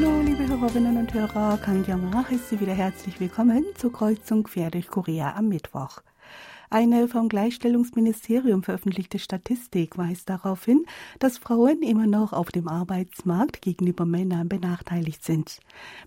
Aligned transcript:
Hallo, 0.00 0.20
liebe 0.20 0.46
Hörerinnen 0.46 0.96
und 0.96 1.12
Hörer, 1.12 1.58
Kang 1.58 1.82
Kyung 1.82 2.14
heißt 2.14 2.50
Sie 2.50 2.60
wieder 2.60 2.72
herzlich 2.72 3.18
willkommen 3.18 3.64
zur 3.74 3.92
Kreuzung 3.92 4.44
quer 4.44 4.70
durch 4.70 4.86
Korea 4.86 5.34
am 5.34 5.48
Mittwoch. 5.48 6.02
Eine 6.70 7.08
vom 7.08 7.28
Gleichstellungsministerium 7.28 8.62
veröffentlichte 8.62 9.18
Statistik 9.18 9.98
weist 9.98 10.28
darauf 10.28 10.64
hin, 10.64 10.84
dass 11.18 11.38
Frauen 11.38 11.82
immer 11.82 12.06
noch 12.06 12.32
auf 12.32 12.52
dem 12.52 12.68
Arbeitsmarkt 12.68 13.60
gegenüber 13.60 14.06
Männern 14.06 14.48
benachteiligt 14.48 15.24
sind. 15.24 15.58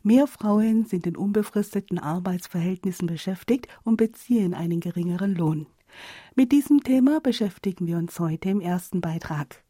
Mehr 0.03 0.25
Frauen 0.25 0.85
sind 0.85 1.05
in 1.05 1.17
unbefristeten 1.17 1.99
Arbeitsverhältnissen 1.99 3.07
beschäftigt 3.07 3.67
und 3.83 3.97
beziehen 3.97 4.53
einen 4.53 4.79
geringeren 4.79 5.35
Lohn. 5.35 5.65
Mit 6.33 6.53
diesem 6.53 6.81
Thema 6.81 7.19
beschäftigen 7.19 7.87
wir 7.87 7.97
uns 7.97 8.17
heute 8.21 8.51
im 8.51 8.61
ersten 8.61 9.01
Beitrag. 9.01 9.65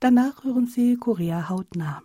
Danach 0.00 0.42
hören 0.42 0.66
Sie 0.66 0.96
Korea 0.96 1.48
hautnah. 1.48 2.02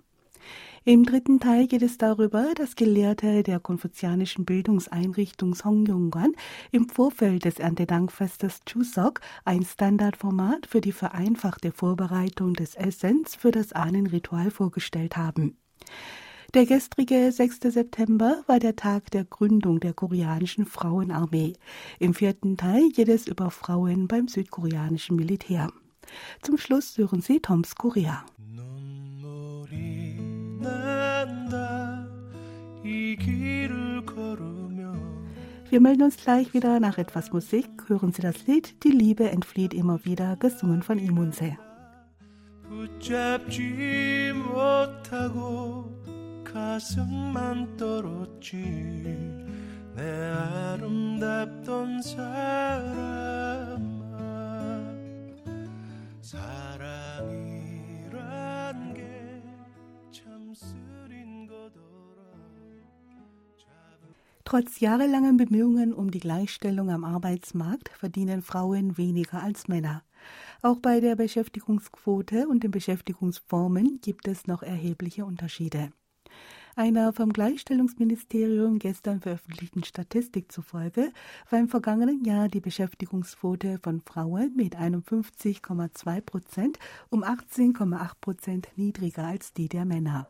Im 0.88 1.04
dritten 1.04 1.40
Teil 1.40 1.66
geht 1.66 1.82
es 1.82 1.98
darüber, 1.98 2.54
dass 2.54 2.76
Gelehrte 2.76 3.42
der 3.42 3.60
konfuzianischen 3.60 4.46
Bildungseinrichtung 4.46 5.56
Songyongwan 5.56 6.34
im 6.72 6.90
Vorfeld 6.90 7.46
des 7.46 7.58
Erntedankfestes 7.58 8.60
Chuseok 8.66 9.20
ein 9.46 9.66
Standardformat 9.66 10.68
für 10.68 10.82
die 10.82 10.92
vereinfachte 10.92 11.72
Vorbereitung 11.72 12.54
des 12.54 12.76
Essens 12.76 13.34
für 13.34 13.50
das 13.50 13.74
Ahnenritual 13.74 14.52
vorgestellt 14.52 15.18
haben. 15.18 15.58
Der 16.54 16.68
gestrige 16.68 17.32
6. 17.32 17.62
September 17.62 18.44
war 18.46 18.60
der 18.60 18.76
Tag 18.76 19.10
der 19.10 19.26
Gründung 19.26 19.80
der 19.80 19.94
koreanischen 19.94 20.68
Frauenarmee. 20.68 21.54
Im 21.98 22.14
vierten 22.14 22.58
Teil 22.58 22.90
geht 22.90 23.10
es 23.10 23.26
über 23.26 23.50
Frauen 23.50 24.08
beim 24.08 24.28
südkoreanischen 24.28 25.16
Militär. 25.16 25.72
Zum 26.44 26.60
Schluss 26.60 26.96
hören 27.00 27.22
Sie 27.22 27.40
Toms 27.40 27.74
Korea. 27.74 28.24
Wir 35.71 35.81
melden 35.81 36.03
uns 36.03 36.17
gleich 36.17 36.53
wieder 36.53 36.81
nach 36.81 36.99
etwas 36.99 37.33
Musik. 37.33 37.69
Hören 37.87 38.13
Sie 38.13 38.23
das 38.23 38.47
Lied 38.49 38.83
Die 38.83 38.91
Liebe 38.91 39.31
entflieht 39.31 39.73
immer 39.73 40.05
wieder, 40.05 40.37
gesungen 40.37 40.83
von 40.83 40.99
Imunse. 40.99 41.57
붙잡지 42.71 44.33
못하고 44.33 45.91
가슴만 46.45 47.77
떨었지 47.77 48.57
내 49.97 50.03
아름답던 50.31 52.01
사람아 52.03 52.21
사랑 56.21 57.04
Trotz 64.48 64.80
jahrelangen 64.80 65.38
Bemühungen 65.38 65.92
um 65.92 66.12
die 66.12 66.20
Gleichstellung 66.20 66.92
am 66.92 67.04
Arbeitsmarkt 67.04 67.90
verdienen 67.90 68.44
Frauen 68.44 68.96
weniger 68.96 69.42
als 69.42 69.68
Männer. 69.68 70.04
Auch 70.62 70.80
bei 70.80 71.00
der 71.00 71.16
Beschäftigungsquote 71.16 72.48
und 72.48 72.64
den 72.64 72.70
Beschäftigungsformen 72.70 74.00
gibt 74.02 74.28
es 74.28 74.46
noch 74.46 74.62
erhebliche 74.62 75.26
Unterschiede. 75.26 75.92
Einer 76.76 77.12
vom 77.12 77.34
Gleichstellungsministerium 77.34 78.78
gestern 78.78 79.20
veröffentlichten 79.20 79.84
Statistik 79.84 80.52
zufolge 80.52 81.12
war 81.50 81.58
im 81.58 81.68
vergangenen 81.68 82.24
Jahr 82.24 82.48
die 82.48 82.62
Beschäftigungsquote 82.62 83.80
von 83.82 84.02
Frauen 84.02 84.56
mit 84.56 84.76
51,2 84.76 86.22
Prozent 86.22 86.78
um 87.10 87.24
18,8 87.24 88.12
Prozent 88.22 88.68
niedriger 88.76 89.26
als 89.26 89.54
die 89.54 89.70
der 89.70 89.86
Männer. 89.86 90.30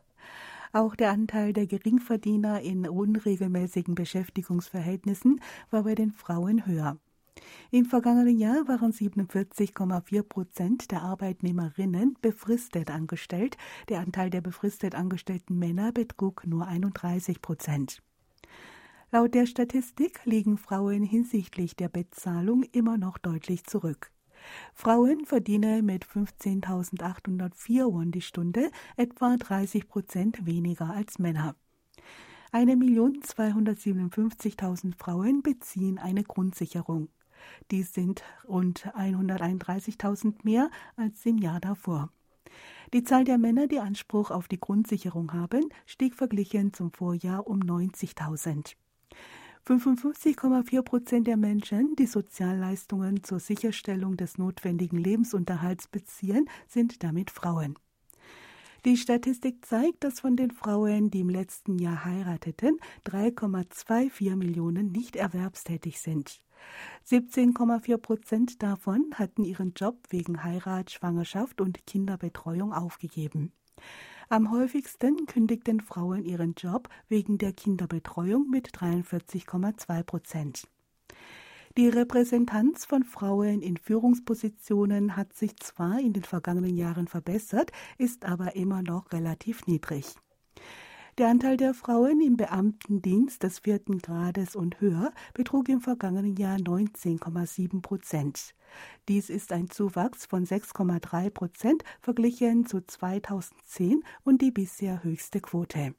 Auch 0.76 0.94
der 0.94 1.10
Anteil 1.10 1.54
der 1.54 1.66
Geringverdiener 1.66 2.60
in 2.60 2.86
unregelmäßigen 2.86 3.94
Beschäftigungsverhältnissen 3.94 5.40
war 5.70 5.84
bei 5.84 5.94
den 5.94 6.12
Frauen 6.12 6.66
höher. 6.66 6.98
Im 7.70 7.86
vergangenen 7.86 8.36
Jahr 8.36 8.68
waren 8.68 8.92
47,4 8.92 10.22
Prozent 10.22 10.90
der 10.90 11.00
Arbeitnehmerinnen 11.00 12.18
befristet 12.20 12.90
angestellt. 12.90 13.56
Der 13.88 14.00
Anteil 14.00 14.28
der 14.28 14.42
befristet 14.42 14.94
angestellten 14.94 15.58
Männer 15.58 15.92
betrug 15.92 16.46
nur 16.46 16.66
31 16.66 17.40
Prozent. 17.40 18.02
Laut 19.10 19.32
der 19.32 19.46
Statistik 19.46 20.20
liegen 20.26 20.58
Frauen 20.58 21.02
hinsichtlich 21.02 21.74
der 21.76 21.88
Bezahlung 21.88 22.64
immer 22.72 22.98
noch 22.98 23.16
deutlich 23.16 23.64
zurück. 23.64 24.10
Frauen 24.74 25.26
verdienen 25.26 25.84
mit 25.84 26.06
15.804 26.06 27.92
Won 27.92 28.10
die 28.10 28.22
Stunde 28.22 28.70
etwa 28.96 29.36
30 29.36 29.86
Prozent 29.88 30.46
weniger 30.46 30.90
als 30.90 31.18
Männer. 31.18 31.54
1.257.000 32.52 34.96
Frauen 34.96 35.42
beziehen 35.42 35.98
eine 35.98 36.22
Grundsicherung. 36.22 37.08
Dies 37.70 37.92
sind 37.92 38.22
rund 38.48 38.86
131.000 38.94 40.36
mehr 40.42 40.70
als 40.96 41.26
im 41.26 41.38
Jahr 41.38 41.60
davor. 41.60 42.10
Die 42.92 43.02
Zahl 43.02 43.24
der 43.24 43.38
Männer, 43.38 43.66
die 43.66 43.80
Anspruch 43.80 44.30
auf 44.30 44.48
die 44.48 44.60
Grundsicherung 44.60 45.32
haben, 45.32 45.68
stieg 45.84 46.14
verglichen 46.14 46.72
zum 46.72 46.92
Vorjahr 46.92 47.46
um 47.46 47.60
90.000. 47.60 48.76
55,4 49.66 50.82
Prozent 50.82 51.26
der 51.26 51.36
Menschen, 51.36 51.96
die 51.96 52.06
Sozialleistungen 52.06 53.24
zur 53.24 53.40
Sicherstellung 53.40 54.16
des 54.16 54.38
notwendigen 54.38 54.96
Lebensunterhalts 54.96 55.88
beziehen, 55.88 56.48
sind 56.68 57.02
damit 57.02 57.32
Frauen. 57.32 57.76
Die 58.84 58.96
Statistik 58.96 59.66
zeigt, 59.66 60.04
dass 60.04 60.20
von 60.20 60.36
den 60.36 60.52
Frauen, 60.52 61.10
die 61.10 61.18
im 61.18 61.30
letzten 61.30 61.80
Jahr 61.80 62.04
heirateten, 62.04 62.78
3,24 63.06 64.36
Millionen 64.36 64.92
nicht 64.92 65.16
erwerbstätig 65.16 66.00
sind. 66.00 66.40
17,4 67.04 67.96
Prozent 67.96 68.62
davon 68.62 69.10
hatten 69.14 69.42
ihren 69.42 69.72
Job 69.74 69.98
wegen 70.10 70.44
Heirat, 70.44 70.92
Schwangerschaft 70.92 71.60
und 71.60 71.84
Kinderbetreuung 71.88 72.72
aufgegeben. 72.72 73.52
Am 74.28 74.50
häufigsten 74.50 75.26
kündigten 75.26 75.80
Frauen 75.80 76.24
ihren 76.24 76.54
Job 76.54 76.88
wegen 77.08 77.38
der 77.38 77.52
Kinderbetreuung 77.52 78.50
mit 78.50 78.70
43,2 78.70 80.02
Prozent. 80.02 80.68
Die 81.76 81.88
Repräsentanz 81.88 82.86
von 82.86 83.04
Frauen 83.04 83.60
in 83.60 83.76
Führungspositionen 83.76 85.14
hat 85.14 85.34
sich 85.34 85.56
zwar 85.58 86.00
in 86.00 86.12
den 86.12 86.24
vergangenen 86.24 86.74
Jahren 86.74 87.06
verbessert, 87.06 87.70
ist 87.98 88.24
aber 88.24 88.56
immer 88.56 88.82
noch 88.82 89.12
relativ 89.12 89.66
niedrig. 89.66 90.16
Der 91.18 91.28
Anteil 91.28 91.56
der 91.56 91.72
Frauen 91.72 92.20
im 92.20 92.36
Beamtendienst 92.36 93.42
des 93.42 93.60
vierten 93.60 94.00
Grades 94.00 94.54
und 94.54 94.82
höher 94.82 95.12
betrug 95.32 95.70
im 95.70 95.80
vergangenen 95.80 96.36
Jahr 96.36 96.58
19,7 96.58 97.80
Prozent. 97.80 98.54
Dies 99.08 99.30
ist 99.30 99.50
ein 99.50 99.70
Zuwachs 99.70 100.26
von 100.26 100.44
6,3 100.44 101.30
Prozent 101.30 101.84
verglichen 102.02 102.66
zu 102.66 102.82
2010 102.86 104.02
und 104.24 104.42
die 104.42 104.50
bisher 104.50 105.02
höchste 105.04 105.40
Quote. 105.40 105.94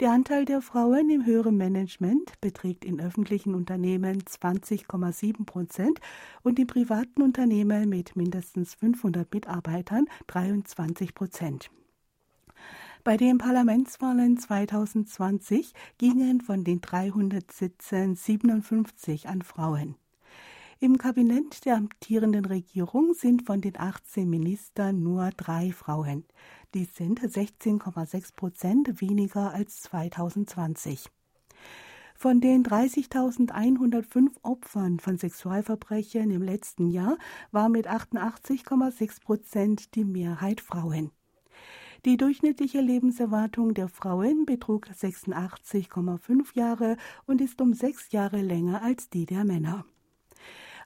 Der 0.00 0.12
Anteil 0.12 0.46
der 0.46 0.62
Frauen 0.62 1.10
im 1.10 1.26
höheren 1.26 1.58
Management 1.58 2.40
beträgt 2.40 2.86
in 2.86 3.02
öffentlichen 3.02 3.54
Unternehmen 3.54 4.22
20,7 4.22 5.44
Prozent 5.44 6.00
und 6.42 6.58
in 6.58 6.66
privaten 6.66 7.20
Unternehmen 7.20 7.90
mit 7.90 8.16
mindestens 8.16 8.76
500 8.76 9.30
Mitarbeitern 9.34 10.06
23 10.28 11.14
Prozent. 11.14 11.70
Bei 13.06 13.16
den 13.16 13.38
Parlamentswahlen 13.38 14.36
2020 14.36 15.74
gingen 15.96 16.40
von 16.40 16.64
den 16.64 16.80
300 16.80 17.52
Sitzen 17.52 18.16
57 18.16 19.28
an 19.28 19.42
Frauen. 19.42 19.94
Im 20.80 20.98
Kabinett 20.98 21.64
der 21.66 21.76
amtierenden 21.76 22.44
Regierung 22.44 23.14
sind 23.14 23.46
von 23.46 23.60
den 23.60 23.78
18 23.78 24.28
Ministern 24.28 25.04
nur 25.04 25.30
drei 25.36 25.70
Frauen. 25.70 26.24
Dies 26.74 26.96
sind 26.96 27.20
16,6 27.20 28.34
Prozent 28.34 29.00
weniger 29.00 29.54
als 29.54 29.82
2020. 29.82 31.08
Von 32.16 32.40
den 32.40 32.64
30.105 32.64 34.30
Opfern 34.42 34.98
von 34.98 35.16
Sexualverbrechen 35.16 36.32
im 36.32 36.42
letzten 36.42 36.90
Jahr 36.90 37.18
war 37.52 37.68
mit 37.68 37.86
88,6 37.88 39.22
Prozent 39.22 39.94
die 39.94 40.04
Mehrheit 40.04 40.60
Frauen. 40.60 41.12
Die 42.06 42.16
durchschnittliche 42.16 42.80
Lebenserwartung 42.80 43.74
der 43.74 43.88
Frauen 43.88 44.46
betrug 44.46 44.86
86,5 44.86 46.54
Jahre 46.54 46.98
und 47.26 47.40
ist 47.40 47.60
um 47.60 47.74
sechs 47.74 48.12
Jahre 48.12 48.42
länger 48.42 48.80
als 48.84 49.10
die 49.10 49.26
der 49.26 49.44
Männer. 49.44 49.84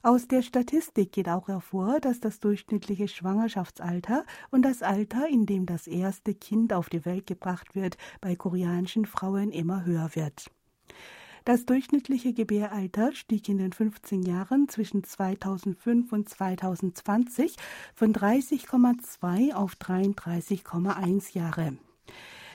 Aus 0.01 0.27
der 0.27 0.41
Statistik 0.41 1.11
geht 1.11 1.29
auch 1.29 1.47
hervor, 1.47 1.99
dass 1.99 2.21
das 2.21 2.39
durchschnittliche 2.39 3.07
Schwangerschaftsalter 3.07 4.25
und 4.49 4.63
das 4.63 4.81
Alter, 4.81 5.27
in 5.29 5.45
dem 5.45 5.67
das 5.67 5.85
erste 5.85 6.33
Kind 6.33 6.73
auf 6.73 6.89
die 6.89 7.05
Welt 7.05 7.27
gebracht 7.27 7.75
wird, 7.75 7.97
bei 8.19 8.35
koreanischen 8.35 9.05
Frauen 9.05 9.51
immer 9.51 9.85
höher 9.85 10.09
wird. 10.15 10.49
Das 11.43 11.65
durchschnittliche 11.65 12.33
Gebäralter 12.33 13.13
stieg 13.13 13.49
in 13.49 13.57
den 13.57 13.73
15 13.73 14.21
Jahren 14.21 14.69
zwischen 14.69 15.03
2005 15.03 16.11
und 16.13 16.29
2020 16.29 17.55
von 17.95 18.13
30,2 18.13 19.53
auf 19.53 19.73
33,1 19.73 21.35
Jahre. 21.35 21.77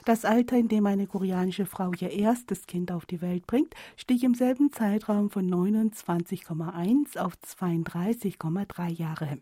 Das 0.04 0.24
Alter, 0.24 0.56
in 0.56 0.68
dem 0.68 0.86
eine 0.86 1.08
koreanische 1.08 1.66
Frau 1.66 1.90
ihr 1.98 2.10
erstes 2.10 2.66
Kind 2.66 2.92
auf 2.92 3.06
die 3.06 3.20
Welt 3.20 3.48
bringt, 3.48 3.74
stieg 3.96 4.22
im 4.22 4.34
selben 4.34 4.70
Zeitraum 4.70 5.30
von 5.30 5.52
29,1 5.52 7.18
auf 7.18 7.32
32,3 7.44 8.88
Jahre. 8.90 9.38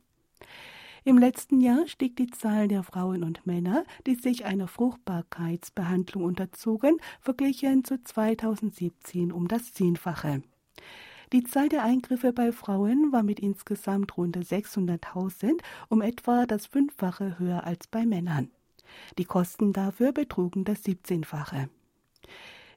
Im 1.06 1.18
letzten 1.18 1.60
Jahr 1.60 1.86
stieg 1.86 2.16
die 2.16 2.28
Zahl 2.28 2.66
der 2.66 2.82
Frauen 2.82 3.24
und 3.24 3.46
Männer, 3.46 3.84
die 4.06 4.14
sich 4.14 4.46
einer 4.46 4.66
Fruchtbarkeitsbehandlung 4.66 6.24
unterzogen, 6.24 6.96
verglichen 7.20 7.84
zu 7.84 8.02
2017 8.02 9.30
um 9.30 9.46
das 9.46 9.74
Zehnfache. 9.74 10.42
Die 11.34 11.44
Zahl 11.44 11.68
der 11.68 11.84
Eingriffe 11.84 12.32
bei 12.32 12.52
Frauen 12.52 13.12
war 13.12 13.22
mit 13.22 13.38
insgesamt 13.38 14.16
rund 14.16 14.38
600.000 14.38 15.60
um 15.90 16.00
etwa 16.00 16.46
das 16.46 16.64
Fünffache 16.64 17.38
höher 17.38 17.64
als 17.64 17.86
bei 17.86 18.06
Männern. 18.06 18.50
Die 19.18 19.26
Kosten 19.26 19.74
dafür 19.74 20.12
betrugen 20.12 20.64
das 20.64 20.84
17-fache. 20.86 21.68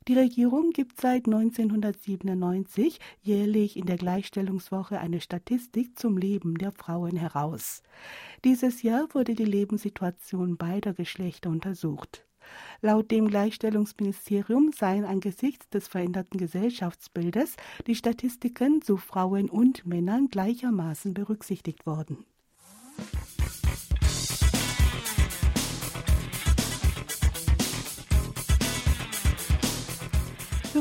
Die 0.07 0.17
Regierung 0.17 0.69
gibt 0.69 1.01
seit 1.01 1.25
1997 1.25 2.97
jährlich 3.23 3.75
in 3.75 3.85
der 3.87 3.97
Gleichstellungswoche 3.97 4.99
eine 4.99 5.19
Statistik 5.19 5.99
zum 5.99 6.17
Leben 6.17 6.57
der 6.57 6.71
Frauen 6.71 7.17
heraus. 7.17 7.83
Dieses 8.45 8.83
Jahr 8.83 9.13
wurde 9.13 9.35
die 9.35 9.43
Lebenssituation 9.43 10.55
beider 10.55 10.93
Geschlechter 10.93 11.49
untersucht. 11.49 12.25
Laut 12.81 13.11
dem 13.11 13.27
Gleichstellungsministerium 13.27 14.71
seien 14.71 15.03
angesichts 15.03 15.67
des 15.69 15.89
veränderten 15.89 16.37
Gesellschaftsbildes 16.37 17.57
die 17.85 17.95
Statistiken 17.95 18.81
zu 18.81 18.95
Frauen 18.95 19.49
und 19.49 19.85
Männern 19.85 20.29
gleichermaßen 20.29 21.13
berücksichtigt 21.13 21.85
worden. 21.85 22.25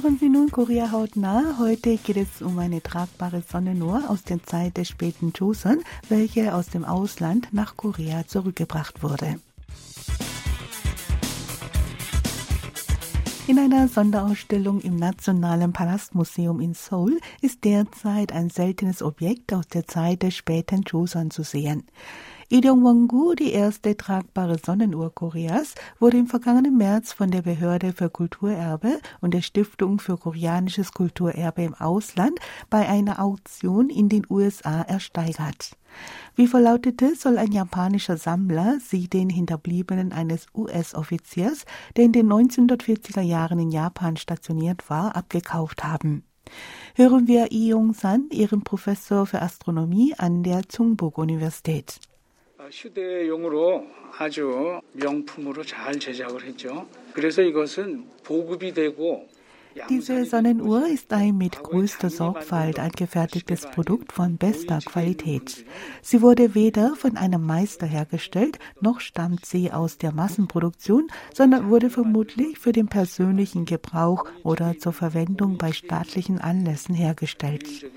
Hören 0.07 0.19
Sie 0.21 0.29
nun 0.29 0.53
Korea 0.53 0.93
hautnah. 0.93 1.57
Heute 1.59 1.97
geht 1.97 2.17
es 2.17 2.41
um 2.41 2.61
eine 2.61 2.81
tragbare 2.81 3.43
Sonnenuhr 3.43 4.05
aus 4.09 4.23
der 4.23 4.41
Zeit 4.41 4.77
des 4.77 4.87
späten 4.91 5.33
Joseon, 5.35 5.83
welche 6.09 6.55
aus 6.55 6.69
dem 6.69 6.85
Ausland 6.85 7.49
nach 7.51 7.77
Korea 7.77 8.25
zurückgebracht 8.25 9.03
wurde. 9.03 9.41
In 13.49 13.59
einer 13.59 13.89
Sonderausstellung 13.89 14.81
im 14.81 14.95
Nationalen 14.95 15.73
Palastmuseum 15.73 16.61
in 16.61 16.75
Seoul 16.75 17.19
ist 17.41 17.65
derzeit 17.65 18.31
ein 18.31 18.49
seltenes 18.49 19.03
Objekt 19.03 19.53
aus 19.53 19.67
der 19.67 19.89
Zeit 19.89 20.23
des 20.23 20.37
späten 20.37 20.83
Joseon 20.83 21.33
zu 21.33 21.43
sehen. 21.43 21.83
Idong-Wongu, 22.49 23.35
die 23.35 23.51
erste 23.51 23.97
tragbare 23.97 24.59
Sonnenuhr 24.65 25.13
Koreas, 25.13 25.75
wurde 25.99 26.19
im 26.19 26.29
vergangenen 26.29 26.77
März 26.77 27.13
von 27.13 27.33
der 27.33 27.43
Behörde 27.43 27.93
für 27.93 28.09
Kulturerbe 28.09 29.01
und 29.21 29.35
der 29.35 29.43
Stiftung 29.43 29.99
für 29.99 30.17
koreanisches 30.17 30.93
Kulturerbe 30.93 31.65
im 31.65 31.75
Ausland 31.75 32.39
bei 32.71 32.89
einer 32.89 33.21
Auktion 33.21 33.91
in 33.91 34.09
den 34.09 34.25
USA 34.31 34.83
ersteigert. 34.83 35.77
Wie 36.37 36.47
verlautete, 36.47 37.17
soll 37.17 37.39
ein 37.39 37.51
japanischer 37.51 38.17
Sammler 38.17 38.79
sie 38.79 39.09
den 39.09 39.29
Hinterbliebenen 39.29 40.13
eines 40.13 40.47
US-Offiziers, 40.55 41.65
der 41.97 42.05
in 42.05 42.13
den 42.13 42.33
1940er 42.33 43.23
Jahren 43.23 43.59
in 43.59 43.73
Japan 43.73 44.17
stationiert 44.17 44.89
war, 44.89 45.17
abgekauft 45.17 45.83
haben. 45.83 46.23
Hören 46.95 47.27
wir 47.27 47.49
Lee 47.51 47.71
Yong-san, 47.71 48.29
ihren 48.31 48.63
Professor 48.63 49.27
für 49.27 49.43
Astronomie 49.43 50.15
an 50.17 50.45
der 50.45 50.63
Tsungbuk-Universität. 50.63 51.99
휴대용으로 52.72 53.88
아주 54.18 54.80
명품으로 54.94 55.64
잘 55.64 56.00
제작을 56.00 56.44
했죠. 56.44 56.88
그래서 57.14 57.42
이것은 57.42 58.06
보급이 58.24 58.74
되고 58.74 59.28
diese 59.88 60.26
Sonnenuhr 60.26 60.88
ist 60.88 61.14
ein 61.14 61.38
mit 61.38 61.64
größter 61.64 62.10
Sorgfalt 62.10 62.78
angefertigtes 62.78 63.62
Produkt 63.72 64.12
von 64.12 64.38
bester 64.38 64.80
Qualität. 64.80 65.66
Sie 66.02 66.22
wurde 66.22 66.56
weder 66.56 66.96
von 66.98 67.16
einem 67.16 67.46
Meister 67.46 67.88
hergestellt, 67.88 68.60
noch 68.82 69.00
stammt 69.00 69.46
sie 69.46 69.72
aus 69.72 69.98
der 69.98 70.12
Massenproduktion, 70.12 71.08
sondern 71.34 71.70
wurde 71.70 71.90
vermutlich 71.90 72.60
für 72.60 72.74
den 72.74 72.88
persönlichen 72.88 73.64
Gebrauch 73.66 74.26
oder 74.44 74.78
zur 74.78 74.92
Verwendung 74.92 75.58
bei 75.58 75.72
staatlichen 75.72 76.40
Anlässen 76.40 76.94
hergestellt. 76.94 77.90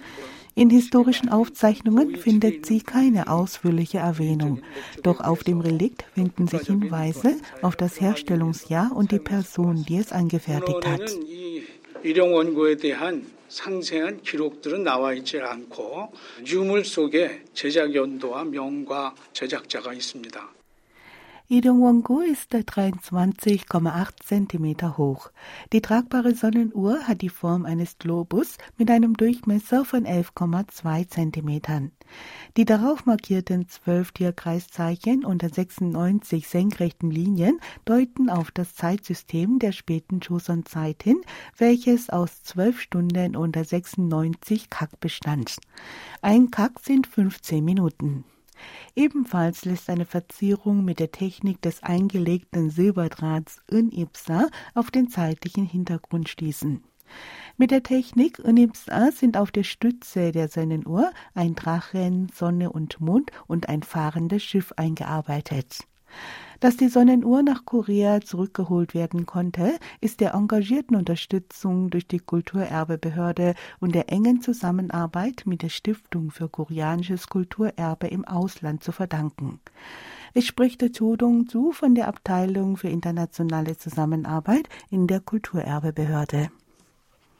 In 0.55 0.71
historischen 0.71 1.29
Aufzeichnungen 1.29 2.17
findet 2.17 2.67
sie 2.67 2.81
keine 2.81 3.29
ausführliche 3.29 3.99
Erwähnung, 3.99 4.63
doch 5.03 5.21
auf 5.21 5.43
dem 5.43 5.61
Relikt 5.61 6.05
finden 6.15 6.47
sich 6.47 6.69
Hinweise 6.69 7.37
auf 7.63 7.75
das 7.77 8.01
Herstellungsjahr 8.01 8.93
und 8.95 9.11
die 9.11 9.19
Person, 9.19 9.85
die 9.85 9.97
es 9.97 10.13
angefertigt 10.13 10.87
hat. 10.87 11.01
상세한 13.55 14.21
기록들은 14.23 14.83
나와 14.83 15.15
있지 15.15 15.39
않고 15.39 16.13
유물 16.45 16.85
속에 16.85 17.45
제작 17.55 17.95
연도와 17.95 18.43
명과 18.43 19.15
제작자가 19.33 19.93
있습니다. 19.93 20.58
Idongwongu 21.52 22.22
ist 22.22 22.54
23,8 22.54 24.12
cm 24.24 24.98
hoch. 25.00 25.32
Die 25.74 25.82
tragbare 25.82 26.36
Sonnenuhr 26.36 27.08
hat 27.08 27.24
die 27.24 27.30
Form 27.30 27.66
eines 27.66 27.98
Globus 27.98 28.60
mit 28.78 28.92
einem 28.92 29.18
Durchmesser 29.18 29.84
von 29.84 30.06
11,2 30.06 31.10
cm. 31.10 31.92
Die 32.56 32.66
darauf 32.66 33.08
markierten 33.08 33.68
zwölf 33.68 34.12
Tierkreiszeichen 34.12 35.26
unter 35.26 35.50
96 35.50 36.48
senkrechten 36.48 37.10
Linien 37.10 37.60
deuten 37.84 38.30
auf 38.30 38.52
das 38.52 38.76
Zeitsystem 38.76 39.58
der 39.58 39.72
späten 39.72 40.20
Joseon-Zeit 40.20 41.02
hin, 41.02 41.20
welches 41.58 42.12
aus 42.12 42.44
zwölf 42.44 42.80
Stunden 42.80 43.36
unter 43.36 43.64
96 43.64 44.70
Kak 44.70 45.00
bestand. 45.00 45.56
Ein 46.22 46.52
Kak 46.52 46.80
sind 46.80 47.08
15 47.08 47.66
Minuten. 47.66 48.24
Ebenfalls 48.96 49.66
lässt 49.66 49.90
eine 49.90 50.06
Verzierung 50.06 50.84
mit 50.84 51.00
der 51.00 51.12
Technik 51.12 51.62
des 51.62 51.84
eingelegten 51.84 52.70
Silberdrahts 52.70 53.62
Unipsa 53.70 54.48
auf 54.74 54.92
den 54.92 55.10
zeitlichen 55.10 55.66
Hintergrund 55.66 56.30
schließen. 56.30 56.84
Mit 57.58 57.72
der 57.72 57.84
Technik 57.84 58.40
Unipsa 58.40 59.12
sind 59.12 59.36
auf 59.38 59.52
der 59.52 59.64
Stütze 59.64 60.32
der 60.32 60.48
Sonnenuhr 60.48 61.12
ein 61.34 61.56
Drachen, 61.56 62.28
Sonne 62.34 62.72
und 62.72 63.00
Mond 63.02 63.32
und 63.48 63.70
ein 63.70 63.84
fahrendes 63.84 64.44
Schiff 64.44 64.74
eingearbeitet. 64.78 65.80
Dass 66.60 66.76
die 66.76 66.90
Sonnenuhr 66.90 67.42
nach 67.42 67.64
Korea 67.64 68.20
zurückgeholt 68.20 68.94
werden 68.94 69.26
konnte, 69.26 69.80
ist 70.02 70.20
der 70.20 70.34
engagierten 70.34 70.98
Unterstützung 70.98 71.90
durch 71.90 72.06
die 72.06 72.20
Kulturerbebehörde 72.20 73.56
und 73.80 73.96
der 73.96 74.12
engen 74.12 74.42
Zusammenarbeit 74.42 75.44
mit 75.46 75.62
der 75.62 75.70
Stiftung 75.70 76.32
für 76.32 76.50
koreanisches 76.50 77.28
Kulturerbe 77.28 78.08
im 78.08 78.26
Ausland 78.26 78.84
zu 78.84 78.92
verdanken. 78.92 79.62
Es 80.34 80.46
spricht 80.46 80.82
der 80.82 80.92
Tudong 80.92 81.48
zu 81.48 81.72
von 81.72 81.96
der 81.96 82.10
Abteilung 82.10 82.76
für 82.76 82.90
internationale 82.90 83.78
Zusammenarbeit 83.78 84.68
in 84.90 85.08
der 85.08 85.22
Kulturerbebehörde. 85.22 86.50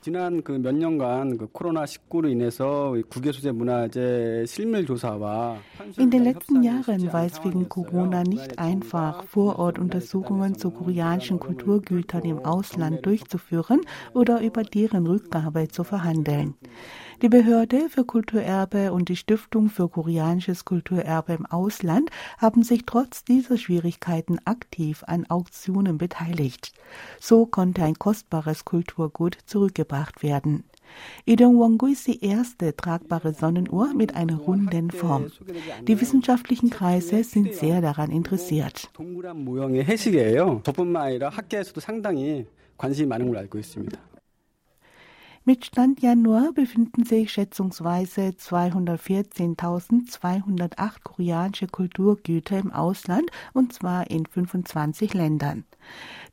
지난 0.05 0.43
그몇 0.43 0.75
년간 0.75 1.39
그 1.39 1.47
코로나 1.51 1.85
19로 1.85 2.31
인해서 2.31 2.95
국외 3.09 3.33
소재 3.33 3.53
문화재 3.53 4.45
실밀 4.47 4.85
조사와 4.85 5.57
In 5.99 6.11
den 6.11 6.25
letzten 6.25 6.63
Jahren 6.63 7.11
war 7.11 7.25
es 7.25 7.43
wegen 7.43 7.71
Corona 7.71 8.23
nicht 8.23 8.59
einfach, 8.59 9.25
Vorortuntersuchungen 9.25 10.59
zu 10.59 10.71
koreanischen 10.73 11.41
Kulturgütern 11.41 12.23
im 12.27 12.45
Ausland 12.45 13.07
durchzuführen 13.07 13.81
oder 14.13 14.43
über 14.43 14.63
deren 14.63 15.07
Rückgabe 15.07 15.69
zu 15.69 15.85
verhandeln. 15.85 16.53
Die 17.22 17.28
Behörde 17.28 17.90
für 17.90 18.06
Kulturerbe 18.06 18.94
und 18.94 19.10
die 19.10 19.18
Stiftung 19.18 19.70
für 19.70 19.90
koreanisches 19.90 20.64
Kulturerbe 20.64 21.34
im 21.34 21.46
Ausland 21.46 22.10
haben 22.38 22.64
sich 22.64 22.86
trotz 22.86 23.26
dieser 23.26 23.58
Schwierigkeiten 23.58 24.40
aktiv 24.46 25.04
an 25.06 25.26
Auktionen 25.30 25.98
beteiligt. 25.98 26.72
So 27.20 27.46
konnte 27.46 27.84
ein 27.84 27.96
kostbares 27.96 28.64
Kulturgut 28.64 29.38
zurückgebracht 29.46 30.24
werden. 30.24 30.64
Idong 31.26 31.60
Wongu 31.60 31.88
ist 31.88 32.08
die 32.08 32.24
erste 32.24 32.74
tragbare 32.76 33.34
Sonnenuhr 33.34 33.94
mit 33.94 34.16
einer 34.16 34.38
runden 34.38 34.90
Form. 34.90 35.30
Die 35.88 36.00
wissenschaftlichen 36.00 36.70
Kreise 36.70 37.26
sind 37.26 37.54
sehr 37.54 37.82
daran 37.82 38.12
interessiert. 38.12 38.90
Mit 45.50 45.66
Stand 45.66 46.02
Januar 46.04 46.54
befinden 46.54 47.06
sich 47.06 47.32
schätzungsweise 47.32 48.36
214.208 48.38 50.92
koreanische 51.04 51.66
Kulturgüter 51.66 52.60
im 52.60 52.72
Ausland 52.72 53.32
und 53.54 53.74
zwar 53.74 54.12
in 54.12 54.28
25 54.28 55.16
Ländern. 55.16 55.64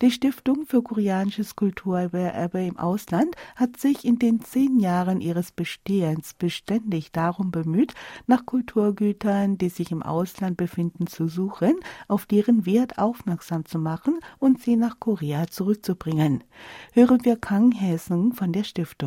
Die 0.02 0.11
Stiftung 0.11 0.66
für 0.66 0.82
koreanisches 0.82 1.56
Kulturerbe 1.56 2.62
im 2.62 2.78
Ausland 2.78 3.35
hat 3.54 3.78
sich 3.78 4.04
in 4.04 4.18
den 4.18 4.42
zehn 4.42 4.78
Jahren 4.78 5.23
ihres 5.23 5.50
Bestehens 5.50 6.35
beständig 6.35 7.11
darum 7.12 7.50
bemüht, 7.50 7.94
nach 8.26 8.44
Kulturgütern, 8.44 9.56
die 9.56 9.70
sich 9.70 9.92
im 9.92 10.02
Ausland 10.02 10.58
befinden, 10.58 11.06
zu 11.06 11.28
suchen, 11.28 11.76
auf 12.08 12.26
deren 12.26 12.66
Wert 12.66 12.99
aufmerksam 12.99 13.64
zu 13.64 13.78
machen 13.78 14.20
und 14.38 14.61
sie 14.61 14.76
nach 14.76 15.00
Korea 15.00 15.46
zurückzubringen. 15.46 16.44
Hören 16.92 17.25
wir 17.25 17.37
Kang 17.37 17.73
Hesung 17.73 18.35
von 18.35 18.52
der 18.52 18.64
Stiftung. 18.64 19.06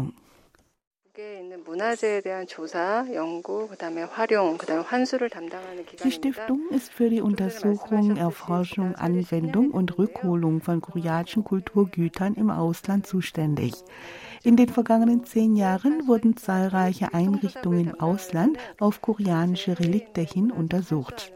Die 6.03 6.12
Stiftung 6.12 6.70
ist 6.70 6.94
für 6.94 7.10
die 7.10 7.22
Untersuchung, 7.22 8.15
Erforschung, 8.15 8.96
Anwendung 8.96 9.72
und 9.72 9.98
Rückholung 9.98 10.62
von 10.62 10.79
koreanischen 10.79 11.44
Kulturgütern 11.44 12.36
im 12.36 12.50
Ausland 12.50 13.06
zuständig. 13.06 13.74
In 14.44 14.56
den 14.56 14.70
vergangenen 14.70 15.25
zehn 15.25 15.58
Jahren 15.58 16.08
wurden 16.08 16.38
zahlreiche 16.38 17.13
Einrichtungen 17.13 17.89
im 17.89 18.00
Ausland 18.00 18.58
auf 18.79 19.01
koreanische 19.01 19.77
Relikte 19.77 20.22
hin 20.22 20.51
untersucht. 20.51 21.34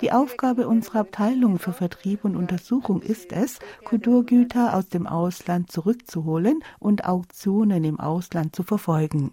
Die 0.00 0.12
Aufgabe 0.12 0.68
unserer 0.68 1.00
Abteilung 1.00 1.58
für 1.58 1.72
Vertrieb 1.72 2.24
und 2.24 2.36
Untersuchung 2.36 3.02
ist 3.02 3.32
es, 3.32 3.58
Kulturgüter 3.84 4.74
aus 4.74 4.88
dem 4.88 5.06
Ausland 5.06 5.72
zurückzuholen 5.72 6.62
und 6.78 7.04
Auktionen 7.04 7.84
im 7.84 7.98
Ausland 7.98 8.54
zu 8.54 8.62
verfolgen. 8.62 9.32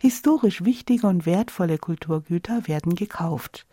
Historisch 0.00 0.64
wichtige 0.64 1.06
und 1.06 1.24
wertvolle 1.24 1.78
Kulturgüter 1.78 2.66
werden 2.66 2.94
gekauft. 2.94 3.66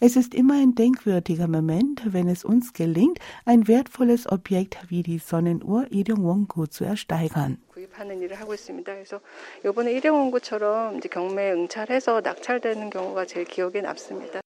Es 0.00 0.16
ist 0.16 0.34
immer 0.34 0.54
ein 0.54 0.74
denkwürdiger 0.74 1.48
Moment, 1.48 2.12
wenn 2.12 2.28
es 2.28 2.44
uns 2.44 2.72
gelingt, 2.72 3.18
ein 3.44 3.66
wertvolles 3.68 4.30
Objekt 4.30 4.78
wie 4.88 5.02
die 5.02 5.18
Sonnenuhr 5.18 5.86
Ilewongu 5.90 6.66
zu 6.66 6.84
ersteigern. 6.84 7.58
구입하는 7.72 8.20
일을 8.20 8.40
하고 8.40 8.54
있습니다. 8.54 8.92
그래서 8.92 9.20
이번에 9.64 9.92
일회원구처럼 9.92 10.98
이제 10.98 11.08
경매에 11.08 11.52
응찰해서 11.52 12.20
낙찰되는 12.20 12.90
경우가 12.90 13.26
제일 13.26 13.46
기억에 13.46 13.80
남습니다. 13.80 14.40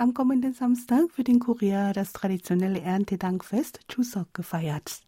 Am 0.00 0.14
kommenden 0.14 0.54
Samstag 0.54 1.18
wird 1.18 1.28
in 1.28 1.40
Korea 1.40 1.92
das 1.92 2.14
traditionelle 2.14 2.80
Erntedankfest 2.80 3.80
Chuseok 3.86 4.32
gefeiert. 4.32 5.02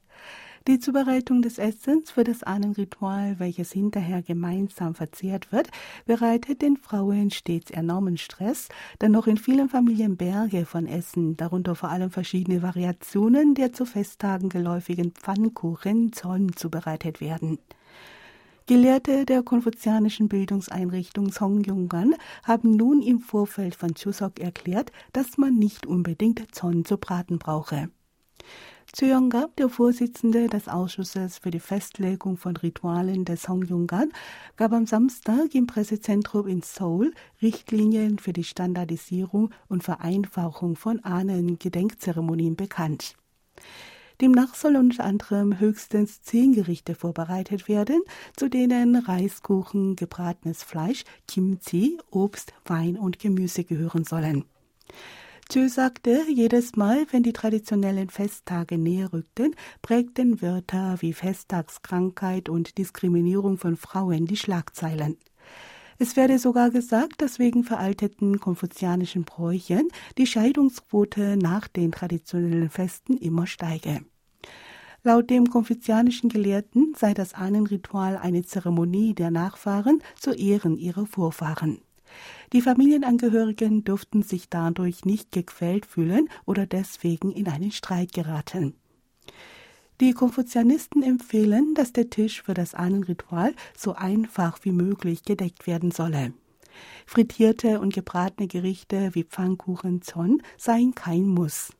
Die 0.68 0.80
Zubereitung 0.80 1.40
des 1.40 1.56
Essens 1.56 2.10
für 2.10 2.24
das 2.24 2.42
Ahnenritual, 2.42 3.38
welches 3.38 3.72
hinterher 3.72 4.20
gemeinsam 4.20 4.94
verzehrt 4.94 5.50
wird, 5.50 5.70
bereitet 6.04 6.60
den 6.60 6.76
Frauen 6.76 7.30
stets 7.30 7.70
enormen 7.70 8.18
Stress, 8.18 8.68
da 8.98 9.08
noch 9.08 9.26
in 9.26 9.38
vielen 9.38 9.70
Familien 9.70 10.18
Berge 10.18 10.66
von 10.66 10.86
Essen, 10.86 11.38
darunter 11.38 11.74
vor 11.74 11.88
allem 11.88 12.10
verschiedene 12.10 12.60
Variationen 12.60 13.54
der 13.54 13.72
zu 13.72 13.86
Festtagen 13.86 14.50
geläufigen 14.50 15.12
Pfannkuchen, 15.12 16.12
Zorn 16.12 16.54
zubereitet 16.54 17.22
werden. 17.22 17.58
Gelehrte 18.66 19.26
der 19.26 19.42
konfuzianischen 19.42 20.28
Bildungseinrichtung 20.28 21.32
Songyungan 21.32 22.14
haben 22.44 22.76
nun 22.76 23.02
im 23.02 23.18
Vorfeld 23.18 23.74
von 23.74 23.94
Chuseok 23.94 24.38
erklärt, 24.38 24.92
dass 25.12 25.36
man 25.36 25.54
nicht 25.54 25.86
unbedingt 25.86 26.54
Zorn 26.54 26.84
zu 26.84 26.96
braten 26.96 27.38
brauche. 27.38 27.88
Zuyongab, 28.92 29.56
der 29.56 29.70
Vorsitzende 29.70 30.48
des 30.48 30.68
Ausschusses 30.68 31.38
für 31.38 31.50
die 31.50 31.60
Festlegung 31.60 32.36
von 32.36 32.56
Ritualen 32.56 33.24
des 33.24 33.42
Songyungan, 33.42 34.12
gab 34.56 34.72
am 34.72 34.86
Samstag 34.86 35.54
im 35.54 35.66
Pressezentrum 35.66 36.46
in 36.46 36.60
Seoul 36.60 37.14
Richtlinien 37.40 38.18
für 38.18 38.34
die 38.34 38.44
Standardisierung 38.44 39.50
und 39.68 39.82
Vereinfachung 39.82 40.76
von 40.76 41.02
Ahnen-Gedenkzeremonien 41.02 42.54
bekannt. 42.54 43.16
Demnach 44.22 44.54
sollen 44.54 44.76
unter 44.76 45.02
anderem 45.02 45.58
höchstens 45.58 46.22
zehn 46.22 46.52
Gerichte 46.52 46.94
vorbereitet 46.94 47.66
werden, 47.66 48.00
zu 48.36 48.48
denen 48.48 48.94
Reiskuchen, 48.94 49.96
gebratenes 49.96 50.62
Fleisch, 50.62 51.02
Kimchi, 51.26 51.98
Obst, 52.12 52.54
Wein 52.64 52.96
und 52.96 53.18
Gemüse 53.18 53.64
gehören 53.64 54.04
sollen. 54.04 54.44
Chö 55.50 55.68
sagte, 55.68 56.22
jedes 56.28 56.76
Mal, 56.76 57.04
wenn 57.10 57.24
die 57.24 57.32
traditionellen 57.32 58.10
Festtage 58.10 58.78
näher 58.78 59.12
rückten, 59.12 59.56
prägten 59.82 60.40
Wörter 60.40 60.98
wie 61.00 61.14
Festtagskrankheit 61.14 62.48
und 62.48 62.78
Diskriminierung 62.78 63.58
von 63.58 63.76
Frauen 63.76 64.26
die 64.26 64.36
Schlagzeilen. 64.36 65.16
Es 65.98 66.14
werde 66.14 66.38
sogar 66.38 66.70
gesagt, 66.70 67.22
dass 67.22 67.40
wegen 67.40 67.64
veralteten 67.64 68.38
konfuzianischen 68.38 69.24
Bräuchen 69.24 69.88
die 70.16 70.28
Scheidungsquote 70.28 71.36
nach 71.36 71.66
den 71.66 71.90
traditionellen 71.90 72.70
Festen 72.70 73.16
immer 73.16 73.48
steige. 73.48 74.04
Laut 75.04 75.30
dem 75.30 75.50
konfuzianischen 75.50 76.28
Gelehrten 76.28 76.94
sei 76.96 77.12
das 77.12 77.34
Ahnenritual 77.34 78.16
eine 78.16 78.44
Zeremonie 78.44 79.14
der 79.14 79.32
Nachfahren 79.32 80.00
zu 80.16 80.30
Ehren 80.30 80.78
ihrer 80.78 81.06
Vorfahren. 81.06 81.80
Die 82.52 82.60
Familienangehörigen 82.60 83.82
durften 83.82 84.22
sich 84.22 84.48
dadurch 84.48 85.04
nicht 85.04 85.32
gequält 85.32 85.86
fühlen 85.86 86.28
oder 86.44 86.66
deswegen 86.66 87.32
in 87.32 87.48
einen 87.48 87.72
Streit 87.72 88.12
geraten. 88.12 88.74
Die 90.00 90.12
Konfuzianisten 90.12 91.02
empfehlen, 91.02 91.74
dass 91.74 91.92
der 91.92 92.08
Tisch 92.08 92.42
für 92.42 92.54
das 92.54 92.74
Ahnenritual 92.74 93.54
so 93.76 93.94
einfach 93.94 94.60
wie 94.62 94.72
möglich 94.72 95.24
gedeckt 95.24 95.66
werden 95.66 95.90
solle. 95.90 96.32
Frittierte 97.06 97.80
und 97.80 97.92
gebratene 97.92 98.46
Gerichte 98.46 99.10
wie 99.14 99.24
Pfannkuchen, 99.24 100.02
Zon 100.02 100.42
seien 100.56 100.94
kein 100.94 101.26
Muss. 101.26 101.72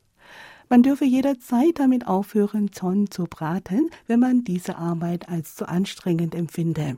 Man 0.73 0.83
dürfe 0.83 1.05
jederzeit 1.05 1.79
damit 1.79 2.07
aufhören, 2.07 2.73
Zorn 2.73 3.11
zu 3.11 3.25
braten, 3.25 3.91
wenn 4.07 4.21
man 4.21 4.43
diese 4.43 4.79
Arbeit 4.79 5.29
als 5.29 5.55
zu 5.55 5.69
anstrengend 5.69 6.35
empfinde. 6.35 6.97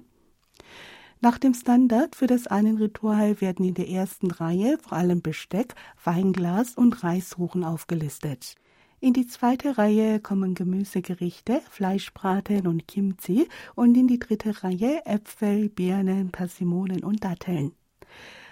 Nach 1.20 1.38
dem 1.38 1.54
Standard 1.54 2.14
für 2.14 2.28
das 2.28 2.46
Ahnenritual 2.46 3.40
werden 3.40 3.66
in 3.66 3.74
der 3.74 3.88
ersten 3.88 4.30
Reihe 4.30 4.78
vor 4.78 4.96
allem 4.96 5.22
Besteck, 5.22 5.74
Weinglas 6.04 6.76
und 6.76 7.02
Reisruchen 7.02 7.64
aufgelistet. 7.64 8.54
In 9.00 9.12
die 9.12 9.26
zweite 9.26 9.76
Reihe 9.76 10.20
kommen 10.20 10.54
Gemüsegerichte, 10.54 11.60
Fleischbraten 11.68 12.68
und 12.68 12.86
Kimchi 12.86 13.48
und 13.74 13.96
in 13.96 14.06
die 14.06 14.20
dritte 14.20 14.62
Reihe 14.62 15.04
Äpfel, 15.04 15.68
Birnen, 15.68 16.30
Persimonen 16.30 17.02
und 17.02 17.24
Datteln. 17.24 17.72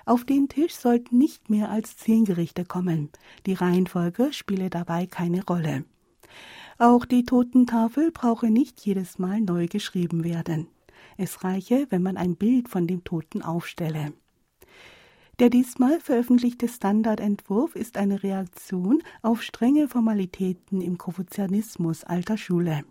Auf 0.04 0.24
den 0.24 0.48
Tisch 0.48 0.74
sollten 0.74 1.18
nicht 1.18 1.50
mehr 1.50 1.70
als 1.70 1.96
zehn 1.96 2.24
Gerichte 2.24 2.64
kommen. 2.64 3.10
Die 3.46 3.54
Reihenfolge 3.54 4.32
spiele 4.32 4.70
dabei 4.70 5.06
keine 5.06 5.44
Rolle. 5.44 5.84
Auch 6.78 7.04
die 7.04 7.24
Totentafel 7.24 8.10
brauche 8.10 8.50
nicht 8.50 8.80
jedes 8.84 9.18
Mal 9.18 9.40
neu 9.40 9.66
geschrieben 9.68 10.24
werden. 10.24 10.66
Es 11.16 11.44
reiche, 11.44 11.86
wenn 11.90 12.02
man 12.02 12.16
ein 12.16 12.36
Bild 12.36 12.68
von 12.68 12.86
dem 12.86 13.04
Toten 13.04 13.42
aufstelle. 13.42 14.12
Der 15.38 15.50
diesmal 15.50 16.00
veröffentlichte 16.00 16.68
Standardentwurf 16.68 17.74
ist 17.74 17.96
eine 17.96 18.22
Reaktion 18.22 19.02
auf 19.22 19.42
strenge 19.42 19.88
Formalitäten 19.88 20.80
im 20.80 20.98
Konfuzianismus 20.98 22.04
alter 22.04 22.36
Schule. 22.36 22.84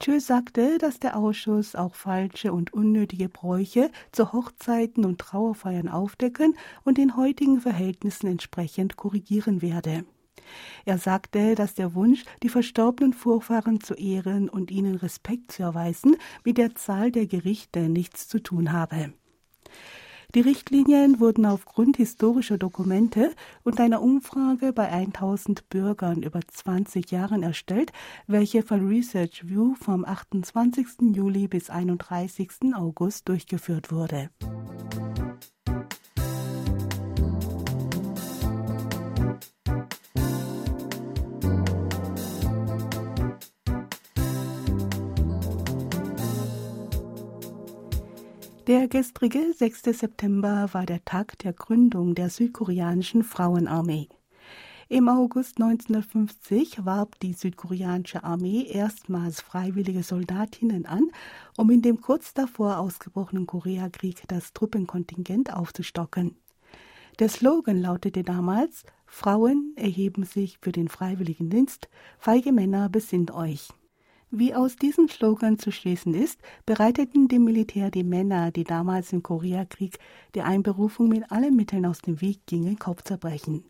Tschö 0.00 0.18
sagte, 0.20 0.78
dass 0.78 0.98
der 0.98 1.16
Ausschuss 1.16 1.74
auch 1.74 1.94
falsche 1.94 2.52
und 2.52 2.72
unnötige 2.72 3.28
Bräuche 3.28 3.90
zu 4.10 4.32
Hochzeiten 4.32 5.04
und 5.04 5.18
Trauerfeiern 5.18 5.88
aufdecken 5.88 6.56
und 6.84 6.98
den 6.98 7.16
heutigen 7.16 7.60
Verhältnissen 7.60 8.26
entsprechend 8.26 8.96
korrigieren 8.96 9.62
werde. 9.62 10.04
Er 10.84 10.98
sagte, 10.98 11.54
dass 11.54 11.74
der 11.74 11.94
Wunsch, 11.94 12.24
die 12.42 12.48
verstorbenen 12.48 13.12
Vorfahren 13.12 13.80
zu 13.80 13.94
ehren 13.94 14.48
und 14.48 14.70
ihnen 14.70 14.96
Respekt 14.96 15.52
zu 15.52 15.62
erweisen, 15.62 16.16
mit 16.44 16.58
der 16.58 16.74
Zahl 16.74 17.12
der 17.12 17.26
Gerichte 17.26 17.88
nichts 17.88 18.28
zu 18.28 18.42
tun 18.42 18.72
habe. 18.72 19.12
Die 20.34 20.40
Richtlinien 20.40 21.20
wurden 21.20 21.44
aufgrund 21.44 21.98
historischer 21.98 22.56
Dokumente 22.56 23.34
und 23.64 23.78
einer 23.78 24.00
Umfrage 24.00 24.72
bei 24.72 24.88
1000 24.88 25.68
Bürgern 25.68 26.22
über 26.22 26.40
20 26.46 27.10
Jahren 27.10 27.42
erstellt, 27.42 27.92
welche 28.26 28.62
von 28.62 28.88
Research 28.88 29.46
View 29.46 29.74
vom 29.74 30.06
28. 30.06 31.14
Juli 31.14 31.48
bis 31.48 31.68
31. 31.68 32.74
August 32.74 33.28
durchgeführt 33.28 33.92
wurde. 33.92 34.30
Der 48.72 48.88
gestrige 48.88 49.52
6. 49.52 49.82
September 49.82 50.66
war 50.72 50.86
der 50.86 51.04
Tag 51.04 51.38
der 51.40 51.52
Gründung 51.52 52.14
der 52.14 52.30
südkoreanischen 52.30 53.22
Frauenarmee. 53.22 54.08
Im 54.88 55.10
August 55.10 55.60
1950 55.60 56.86
warb 56.86 57.20
die 57.20 57.34
südkoreanische 57.34 58.24
Armee 58.24 58.64
erstmals 58.66 59.42
freiwillige 59.42 60.02
Soldatinnen 60.02 60.86
an, 60.86 61.10
um 61.58 61.68
in 61.68 61.82
dem 61.82 62.00
kurz 62.00 62.32
davor 62.32 62.78
ausgebrochenen 62.78 63.46
Koreakrieg 63.46 64.22
das 64.28 64.54
Truppenkontingent 64.54 65.52
aufzustocken. 65.52 66.38
Der 67.18 67.28
Slogan 67.28 67.78
lautete 67.78 68.22
damals 68.22 68.84
Frauen 69.04 69.74
erheben 69.76 70.24
sich 70.24 70.56
für 70.62 70.72
den 70.72 70.88
freiwilligen 70.88 71.50
Dienst, 71.50 71.90
feige 72.18 72.52
Männer 72.52 72.88
besinnt 72.88 73.32
euch. 73.32 73.68
Wie 74.34 74.54
aus 74.54 74.76
diesem 74.76 75.10
Slogan 75.10 75.58
zu 75.58 75.70
schließen 75.70 76.14
ist, 76.14 76.40
bereiteten 76.64 77.28
dem 77.28 77.44
Militär 77.44 77.90
die 77.90 78.02
Männer, 78.02 78.50
die 78.50 78.64
damals 78.64 79.12
im 79.12 79.22
Koreakrieg 79.22 79.98
der 80.34 80.46
Einberufung 80.46 81.10
mit 81.10 81.30
allen 81.30 81.54
Mitteln 81.54 81.84
aus 81.84 81.98
dem 81.98 82.22
Weg 82.22 82.46
gingen, 82.46 82.78
Kopfzerbrechen. 82.78 83.62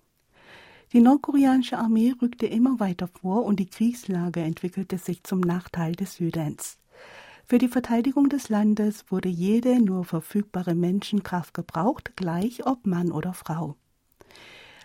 Die 0.93 1.01
nordkoreanische 1.01 1.79
Armee 1.79 2.15
rückte 2.23 2.47
immer 2.47 2.79
weiter 2.79 3.09
vor 3.09 3.45
und 3.45 3.59
die 3.59 3.67
Kriegslage 3.67 4.39
entwickelte 4.39 4.99
sich 4.99 5.25
zum 5.25 5.41
Nachteil 5.41 5.97
des 5.97 6.15
Südens. 6.15 6.79
Für 7.45 7.59
die 7.59 7.67
Verteidigung 7.67 8.29
des 8.29 8.49
Landes 8.49 9.05
wurde 9.11 9.29
jede 9.29 9.83
nur 9.83 10.05
verfügbare 10.05 10.77
Menschenkraft 10.77 11.55
gebraucht, 11.55 12.13
gleich 12.15 12.65
ob 12.65 12.87
Mann 12.87 13.11
oder 13.11 13.33
Frau. 13.33 13.75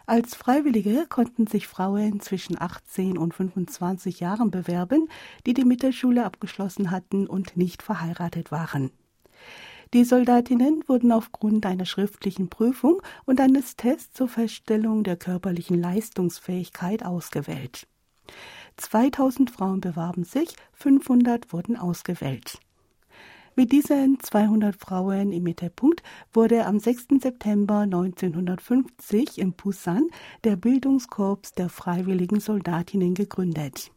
Als 0.10 0.36
Freiwillige 0.36 1.06
konnten 1.10 1.48
sich 1.48 1.68
Frauen 1.68 2.22
zwischen 2.22 2.60
18 2.60 3.18
und 3.18 3.34
25 3.34 4.22
Jahren 4.22 4.52
bewerben, 4.52 5.10
die 5.46 5.54
die 5.54 5.66
Mittelschule 5.66 6.24
abgeschlossen 6.24 6.92
hatten 6.92 7.28
und 7.28 7.58
nicht 7.58 7.84
verheiratet 7.84 8.50
waren. 8.50 8.90
Die 9.94 10.06
Soldatinnen 10.06 10.82
wurden 10.88 11.12
aufgrund 11.12 11.66
einer 11.66 11.86
schriftlichen 11.86 12.48
Prüfung 12.48 13.02
und 13.26 13.42
eines 13.42 13.76
Tests 13.76 14.14
zur 14.14 14.30
Feststellung 14.30 15.04
der 15.04 15.18
körperlichen 15.18 15.78
Leistungsfähigkeit 15.78 17.04
ausgewählt. 17.04 17.86
2000 18.78 19.52
Frauen 19.52 19.82
bewarben 19.82 20.24
sich, 20.24 20.56
500 20.72 21.52
wurden 21.52 21.76
ausgewählt. 21.76 22.60
Mit 23.60 23.72
diesen 23.72 24.20
200 24.20 24.76
Frauen 24.76 25.32
im 25.32 25.42
Mittelpunkt 25.42 26.04
wurde 26.32 26.68
am 26.68 26.80
6. 26.80 27.08
September 27.20 27.80
1950 27.80 29.40
in 29.40 29.54
Busan 29.54 30.12
der 30.44 30.56
Bildungskorps 30.56 31.54
der 31.54 31.68
Freiwilligen 31.68 32.40
Soldatinnen 32.40 33.16
gegründet. 33.16 33.92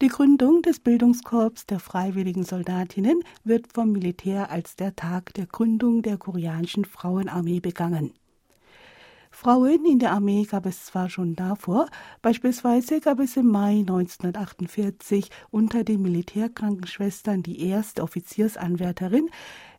Die 0.00 0.08
Gründung 0.08 0.62
des 0.62 0.80
Bildungskorps 0.80 1.66
der 1.66 1.80
Freiwilligen 1.80 2.44
Soldatinnen 2.44 3.22
wird 3.44 3.70
vom 3.74 3.92
Militär 3.92 4.50
als 4.50 4.74
der 4.74 4.96
Tag 4.96 5.34
der 5.34 5.44
Gründung 5.44 6.00
der 6.00 6.16
koreanischen 6.16 6.86
Frauenarmee 6.86 7.60
begangen. 7.60 8.14
Frauen 9.38 9.84
in 9.84 9.98
der 9.98 10.12
Armee 10.12 10.44
gab 10.44 10.64
es 10.64 10.86
zwar 10.86 11.10
schon 11.10 11.36
davor, 11.36 11.90
beispielsweise 12.22 13.00
gab 13.00 13.20
es 13.20 13.36
im 13.36 13.48
Mai 13.48 13.80
1948 13.80 15.30
unter 15.50 15.84
den 15.84 16.00
Militärkrankenschwestern 16.00 17.42
die 17.42 17.60
erste 17.68 18.02
Offiziersanwärterin, 18.02 19.28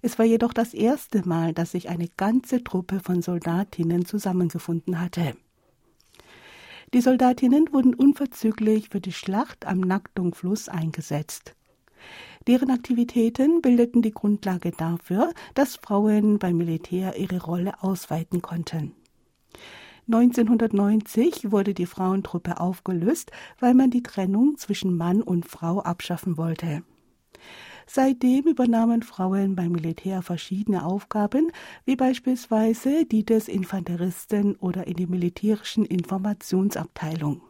es 0.03 0.19
war 0.19 0.27
jedoch 0.27 0.53
das 0.53 0.75
erste 0.75 1.27
Mal, 1.27 1.53
dass 1.53 1.71
sich 1.71 1.89
eine 1.89 2.07
ganze 2.17 2.63
Truppe 2.63 2.99
von 2.99 3.23
Soldatinnen 3.23 4.05
zusammengefunden 4.05 5.01
hatte. 5.01 5.35
Die 6.93 7.01
Soldatinnen 7.01 7.73
wurden 7.73 7.95
unverzüglich 7.95 8.89
für 8.89 9.01
die 9.01 9.11
Schlacht 9.11 9.65
am 9.65 9.79
Nakdong-Fluss 9.79 10.69
eingesetzt. 10.69 11.55
Deren 12.45 12.69
Aktivitäten 12.69 13.63
bildeten 13.63 14.03
die 14.03 14.13
Grundlage 14.13 14.69
dafür, 14.69 15.33
dass 15.55 15.77
Frauen 15.77 16.37
beim 16.37 16.57
Militär 16.57 17.17
ihre 17.17 17.41
Rolle 17.41 17.81
ausweiten 17.81 18.43
konnten. 18.43 18.93
1990 20.07 21.51
wurde 21.51 21.73
die 21.73 21.85
Frauentruppe 21.85 22.61
aufgelöst, 22.61 23.31
weil 23.59 23.73
man 23.73 23.91
die 23.91 24.03
Trennung 24.03 24.55
zwischen 24.57 24.95
Mann 24.95 25.21
und 25.21 25.45
Frau 25.45 25.81
abschaffen 25.81 26.37
wollte. 26.37 26.83
Seitdem 27.85 28.45
übernahmen 28.45 29.01
Frauen 29.01 29.55
beim 29.55 29.71
Militär 29.71 30.21
verschiedene 30.21 30.85
Aufgaben, 30.85 31.51
wie 31.85 31.95
beispielsweise 31.95 33.05
die 33.05 33.25
des 33.25 33.47
Infanteristen 33.47 34.55
oder 34.57 34.87
in 34.87 34.95
der 34.95 35.07
militärischen 35.07 35.85
Informationsabteilung. 35.85 37.41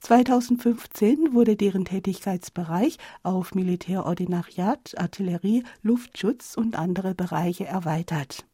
2015 0.00 1.32
wurde 1.32 1.54
deren 1.54 1.84
Tätigkeitsbereich 1.84 2.98
auf 3.22 3.54
Militärordinariat, 3.54 4.94
Artillerie, 4.96 5.62
Luftschutz 5.82 6.56
und 6.56 6.76
andere 6.76 7.14
Bereiche 7.14 7.66
erweitert. 7.66 8.44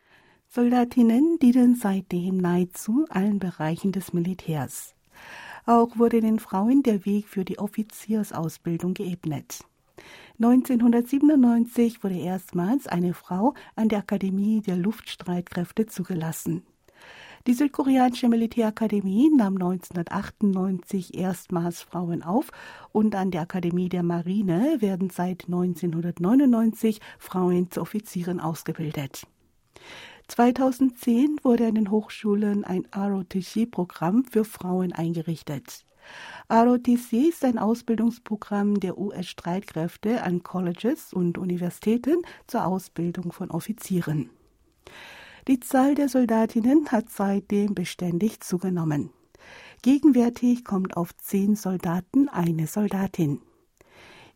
Soldatinnen 0.51 1.39
dienen 1.39 1.75
seitdem 1.75 2.39
nahezu 2.39 3.05
allen 3.11 3.39
Bereichen 3.39 3.93
des 3.93 4.15
Militärs. 4.15 4.95
Auch 5.67 5.99
wurde 5.99 6.23
den 6.23 6.39
Frauen 6.39 6.83
der 6.83 7.05
Weg 7.05 7.29
für 7.29 7.45
die 7.45 7.59
Offiziersausbildung 7.59 8.95
geebnet. 8.95 9.59
1997 10.41 12.03
wurde 12.03 12.19
erstmals 12.19 12.87
eine 12.87 13.13
Frau 13.13 13.53
an 13.77 13.91
der 13.91 13.99
Akademie 13.99 14.63
der 14.63 14.77
Luftstreitkräfte 14.77 15.85
zugelassen. 15.85 16.63
Die 17.47 17.53
südkoreanische 17.53 18.29
Militärakademie 18.29 19.29
nahm 19.29 19.57
1998 19.57 21.15
erstmals 21.15 21.83
Frauen 21.83 22.23
auf 22.23 22.53
und 22.93 23.15
an 23.15 23.31
der 23.31 23.43
Akademie 23.43 23.91
der 23.91 24.03
Marine 24.03 24.79
werden 24.81 25.11
seit 25.11 25.45
1999 25.45 27.01
Frauen 27.19 27.71
zu 27.71 27.83
Offizieren 27.83 28.41
ausgebildet. 28.41 29.27
2010 30.29 31.41
wurde 31.43 31.67
an 31.67 31.75
den 31.75 31.91
Hochschulen 31.91 32.65
ein 32.65 32.87
ROTC-Programm 32.95 34.25
für 34.25 34.45
Frauen 34.45 34.93
eingerichtet. 34.93 35.85
ROTC 36.51 37.29
ist 37.29 37.45
ein 37.45 37.59
Ausbildungsprogramm 37.59 38.81
der 38.81 38.99
US-Streitkräfte 38.99 40.23
an 40.23 40.43
Colleges 40.43 41.13
und 41.13 41.39
Universitäten 41.39 42.23
zur 42.47 42.67
Ausbildung 42.67 43.33
von 43.33 43.51
Offizieren. 43.51 44.31
Die 45.49 45.61
Zahl 45.61 45.95
der 45.95 46.09
Soldatinnen 46.09 46.91
hat 46.91 47.11
seitdem 47.11 47.75
beständig 47.75 48.41
zugenommen. 48.41 49.11
Gegenwärtig 49.83 50.65
kommt 50.65 50.97
auf 50.97 51.17
zehn 51.17 51.57
Soldaten 51.57 52.29
eine 52.29 52.67
Soldatin. 52.67 53.41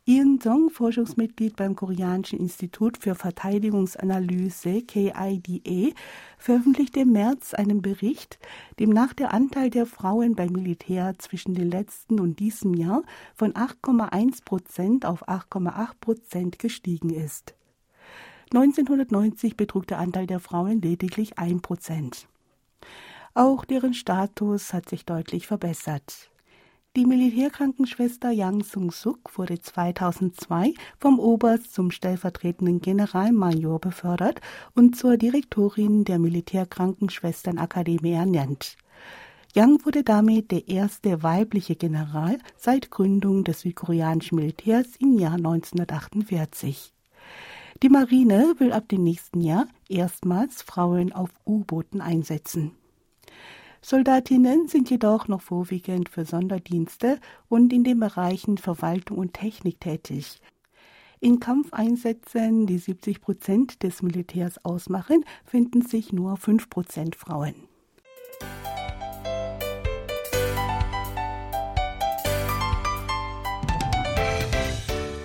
Ian 0.05 0.41
Song, 0.41 0.69
Forschungsmitglied 0.69 1.55
beim 1.55 1.77
Koreanischen 1.77 2.41
Institut 2.41 2.99
für 2.99 3.15
Verteidigungsanalyse 3.15 4.83
KIDA, 4.83 5.95
veröffentlichte 6.39 6.99
im 7.01 7.13
März 7.13 7.55
einen 7.55 7.83
Bericht, 7.83 8.41
demnach 8.81 9.13
der 9.13 9.33
Anteil 9.33 9.71
der 9.71 9.87
Frauen 9.87 10.35
beim 10.35 10.51
Militär 10.51 11.15
zwischen 11.19 11.55
dem 11.55 11.71
letzten 11.71 12.19
und 12.19 12.41
diesem 12.41 12.75
Jahr 12.75 13.05
von 13.37 13.53
8,1 13.53 14.45
Prozent 14.45 15.07
auf 15.07 15.29
8,8 15.29 15.91
Prozent 16.01 16.59
gestiegen 16.59 17.11
ist. 17.11 17.55
1990 18.53 19.57
betrug 19.57 19.87
der 19.87 20.01
Anteil 20.01 20.27
der 20.27 20.41
Frauen 20.41 20.83
lediglich 20.83 21.39
1 21.39 21.63
Prozent. 21.63 22.27
Auch 23.35 23.65
deren 23.65 23.95
Status 23.95 24.73
hat 24.73 24.89
sich 24.89 25.07
deutlich 25.07 25.47
verbessert. 25.47 26.32
Die 26.95 27.07
Militärkrankenschwester 27.07 28.31
Yang 28.33 28.65
Sung-suk 28.65 29.39
wurde 29.39 29.59
2002 29.59 30.75
vom 31.01 31.19
Oberst 31.19 31.73
zum 31.73 31.91
stellvertretenden 31.91 32.83
Generalmajor 32.83 33.81
befördert 33.81 34.43
und 34.75 34.95
zur 34.95 35.17
Direktorin 35.17 36.05
der 36.05 36.19
Militärkrankenschwesternakademie 36.19 38.13
ernannt. 38.13 38.77
Yang 39.55 39.87
wurde 39.87 40.05
damit 40.05 40.51
der 40.51 40.69
erste 40.69 41.23
weibliche 41.23 41.77
General 41.77 42.37
seit 42.59 42.91
Gründung 42.91 43.45
des 43.45 43.63
südkoreanischen 43.63 44.37
Militärs 44.37 44.89
im 44.99 45.19
Jahr 45.19 45.37
1948. 45.37 46.93
Die 47.83 47.89
Marine 47.89 48.57
will 48.59 48.75
ab 48.75 48.91
dem 48.91 49.03
nächsten 49.03 49.41
Jahr 49.41 49.67
erstmals 49.89 50.61
Frauen 50.61 51.15
auf 51.15 51.31
U-Booten 51.47 52.03
einsetzen. 52.03 52.73
Soldatinnen 53.85 54.69
sind 54.69 54.91
jedoch 54.91 55.27
noch 55.27 55.43
vorwiegend 55.43 56.09
für 56.09 56.25
Sonderdienste 56.25 57.19
und 57.49 57.73
in 57.73 57.83
den 57.83 57.99
Bereichen 57.99 58.57
Verwaltung 58.57 59.19
und 59.19 59.35
Technik 59.35 59.81
tätig. 59.81 60.41
In 61.19 61.41
Kampfeinsätzen, 61.41 62.67
die 62.67 62.79
70 62.79 63.21
Prozent 63.21 63.83
des 63.83 64.01
Militärs 64.03 64.65
ausmachen, 64.65 65.25
finden 65.45 65.83
sich 65.83 66.13
nur 66.13 66.37
5 66.37 66.71
Prozent 66.71 67.17
Frauen. 67.17 67.55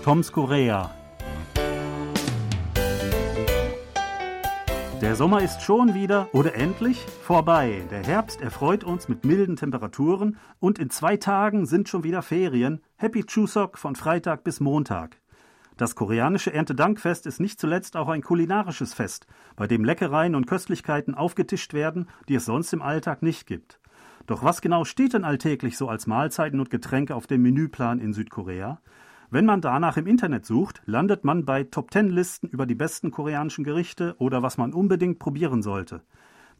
Toms 0.04 0.32
Korea 0.32 0.97
Der 5.02 5.16
Sommer 5.16 5.44
ist 5.44 5.62
schon 5.62 5.94
wieder 5.94 6.28
oder 6.34 6.56
endlich 6.56 7.06
vorbei. 7.22 7.84
Der 7.92 8.04
Herbst 8.04 8.42
erfreut 8.42 8.84
uns 8.84 9.08
mit 9.08 9.26
milden 9.26 9.56
Temperaturen 9.56 10.38
und 10.60 10.80
in 10.80 10.90
zwei 10.90 11.18
Tagen 11.18 11.68
sind 11.68 11.88
schon 11.88 12.04
wieder 12.04 12.24
Ferien. 12.24 12.82
Happy 12.96 13.24
Chuseok 13.24 13.78
von 13.78 13.96
Freitag 13.96 14.44
bis 14.44 14.60
Montag. 14.60 15.22
Das 15.78 15.94
koreanische 15.94 16.52
Erntedankfest 16.52 17.28
ist 17.28 17.40
nicht 17.40 17.60
zuletzt 17.60 17.96
auch 17.96 18.08
ein 18.08 18.24
kulinarisches 18.24 18.96
Fest, 18.96 19.28
bei 19.56 19.68
dem 19.68 19.86
Leckereien 19.86 20.34
und 20.34 20.48
Köstlichkeiten 20.48 21.14
aufgetischt 21.14 21.76
werden, 21.76 22.10
die 22.28 22.36
es 22.36 22.46
sonst 22.46 22.74
im 22.74 22.82
Alltag 22.82 23.22
nicht 23.22 23.46
gibt. 23.46 23.80
Doch 24.26 24.44
was 24.44 24.62
genau 24.62 24.84
steht 24.84 25.14
denn 25.14 25.24
alltäglich 25.24 25.78
so 25.78 25.88
als 25.90 26.08
Mahlzeiten 26.08 26.60
und 26.60 26.72
Getränke 26.72 27.14
auf 27.14 27.28
dem 27.28 27.44
Menüplan 27.44 28.00
in 28.00 28.14
Südkorea? 28.14 28.82
Wenn 29.30 29.44
man 29.44 29.60
danach 29.60 29.98
im 29.98 30.08
Internet 30.08 30.46
sucht, 30.46 30.82
landet 30.86 31.26
man 31.26 31.44
bei 31.44 31.66
Top-10-Listen 31.66 32.48
über 32.48 32.66
die 32.66 32.76
besten 32.76 33.12
koreanischen 33.12 33.66
Gerichte 33.66 34.16
oder 34.20 34.42
was 34.42 34.58
man 34.58 34.74
unbedingt 34.74 35.20
probieren 35.20 35.62
sollte. 35.62 36.02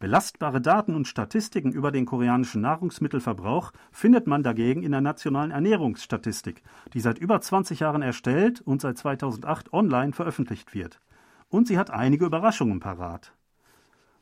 Belastbare 0.00 0.60
Daten 0.60 0.94
und 0.94 1.08
Statistiken 1.08 1.72
über 1.72 1.90
den 1.90 2.04
koreanischen 2.04 2.60
Nahrungsmittelverbrauch 2.60 3.72
findet 3.90 4.26
man 4.26 4.42
dagegen 4.42 4.82
in 4.82 4.92
der 4.92 5.00
nationalen 5.00 5.50
Ernährungsstatistik, 5.50 6.62
die 6.92 7.00
seit 7.00 7.18
über 7.18 7.40
20 7.40 7.80
Jahren 7.80 8.02
erstellt 8.02 8.60
und 8.60 8.82
seit 8.82 8.98
2008 8.98 9.72
online 9.72 10.12
veröffentlicht 10.12 10.74
wird. 10.74 11.00
Und 11.48 11.68
sie 11.68 11.78
hat 11.78 11.90
einige 11.90 12.26
Überraschungen 12.26 12.80
parat. 12.80 13.32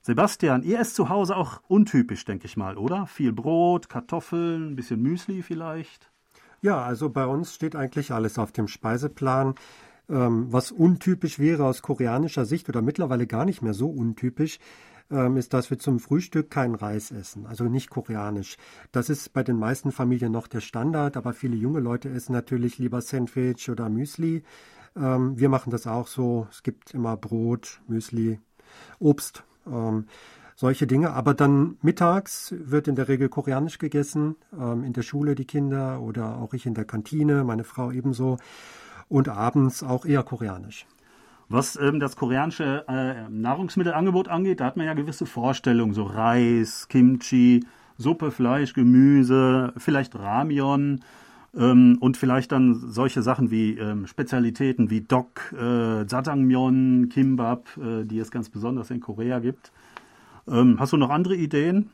Sebastian, 0.03 0.63
ihr 0.63 0.79
esst 0.79 0.95
zu 0.95 1.09
Hause 1.09 1.37
auch 1.37 1.61
untypisch, 1.67 2.25
denke 2.25 2.47
ich 2.47 2.57
mal, 2.57 2.79
oder? 2.79 3.07
Viel 3.07 3.33
Brot, 3.33 3.89
Kartoffeln, 3.89 4.69
ein 4.71 4.77
bisschen 4.77 5.03
Müsli 5.03 5.43
vielleicht? 5.43 6.13
Ja, 6.63 6.83
also 6.83 7.11
bei 7.11 7.27
uns 7.27 7.55
steht 7.55 7.77
eigentlich 7.77 8.13
alles 8.13 8.39
auf 8.39 8.53
dem 8.53 8.69
Speiseplan. 8.69 9.55
Ähm, 10.09 10.47
was 10.53 10.71
untypisch 10.71 11.39
wäre 11.39 11.65
aus 11.65 11.83
koreanischer 11.83 12.47
Sicht 12.47 12.69
oder 12.69 12.81
mittlerweile 12.81 13.27
gar 13.27 13.45
nicht 13.45 13.61
mehr 13.61 13.75
so 13.75 13.89
untypisch, 13.89 14.61
ähm, 15.11 15.37
ist, 15.37 15.53
dass 15.53 15.71
wir 15.71 15.79
zum 15.79 15.99
Frühstück 15.99 16.51
keinen 16.51 16.75
Reis 16.75 17.11
essen, 17.11 17.47
also 17.47 17.65
nicht 17.65 17.91
koreanisch. 17.91 18.57
Das 18.93 19.09
ist 19.09 19.33
bei 19.33 19.43
den 19.43 19.59
meisten 19.59 19.93
Familien 19.93 20.33
noch 20.33 20.47
der 20.47 20.61
Standard, 20.61 21.17
aber 21.17 21.33
viele 21.33 21.57
junge 21.57 21.81
Leute 21.81 22.09
essen 22.09 22.33
natürlich 22.33 22.79
lieber 22.79 23.01
Sandwich 23.01 23.69
oder 23.69 23.89
Müsli. 23.89 24.45
Ähm, 24.97 25.39
wir 25.39 25.49
machen 25.49 25.71
das 25.71 25.87
auch 25.87 26.07
so. 26.07 26.47
Es 26.51 26.63
gibt 26.63 26.95
immer 26.95 27.17
Brot, 27.17 27.81
Müsli, 27.89 28.41
Obst. 28.99 29.45
Solche 30.59 30.87
Dinge. 30.87 31.13
Aber 31.13 31.35
dann 31.35 31.77
mittags 31.83 32.55
wird 32.59 32.89
in 32.89 32.97
der 32.97 33.09
Regel 33.09 33.29
koreanisch 33.29 33.79
gegessen, 33.79 34.37
ähm, 34.59 34.85
in 34.85 34.95
der 34.95 35.03
Schule 35.03 35.35
die 35.35 35.45
Kinder 35.45 36.01
oder 36.01 36.39
auch 36.39 36.55
ich 36.55 36.65
in 36.65 36.73
der 36.73 36.87
Kantine, 36.87 37.45
meine 37.45 37.63
Frau 37.63 37.93
ebenso. 37.93 38.39
Und 39.09 39.29
abends 39.29 39.83
auch 39.83 40.07
eher 40.07 40.23
koreanisch. 40.23 40.87
Was 41.51 41.77
ähm, 41.77 42.01
das 42.01 42.17
koreanische 42.17 42.85
äh, 42.89 43.29
Nahrungsmittelangebot 43.29 44.29
angeht, 44.29 44.61
da 44.61 44.65
hat 44.65 44.79
man 44.79 44.87
ja 44.87 44.95
gewisse 44.95 45.27
Vorstellungen, 45.27 45.93
so 45.93 46.05
Reis, 46.05 46.89
Kimchi, 46.89 47.65
Suppe, 47.99 48.31
Fleisch, 48.31 48.73
Gemüse, 48.73 49.75
vielleicht 49.77 50.19
Ramion 50.19 51.03
ähm, 51.55 51.99
und 52.01 52.17
vielleicht 52.17 52.51
dann 52.53 52.75
solche 52.75 53.21
Sachen 53.21 53.51
wie 53.51 53.79
ähm, 53.79 54.07
Spezialitäten 54.07 54.89
wie 54.89 55.03
Dok, 55.03 55.55
äh, 55.57 56.05
Jajangmyeon, 56.05 57.11
Kimbap, 57.11 57.69
äh, 57.77 58.05
die 58.05 58.19
es 58.19 58.31
ganz 58.31 58.49
besonders 58.49 58.91
in 58.91 59.01
Korea 59.01 59.39
gibt. 59.39 59.71
Ähm, 60.49 60.77
hast 60.79 60.93
du 60.93 60.97
noch 60.97 61.11
andere 61.11 61.37
Ideen? 61.37 61.91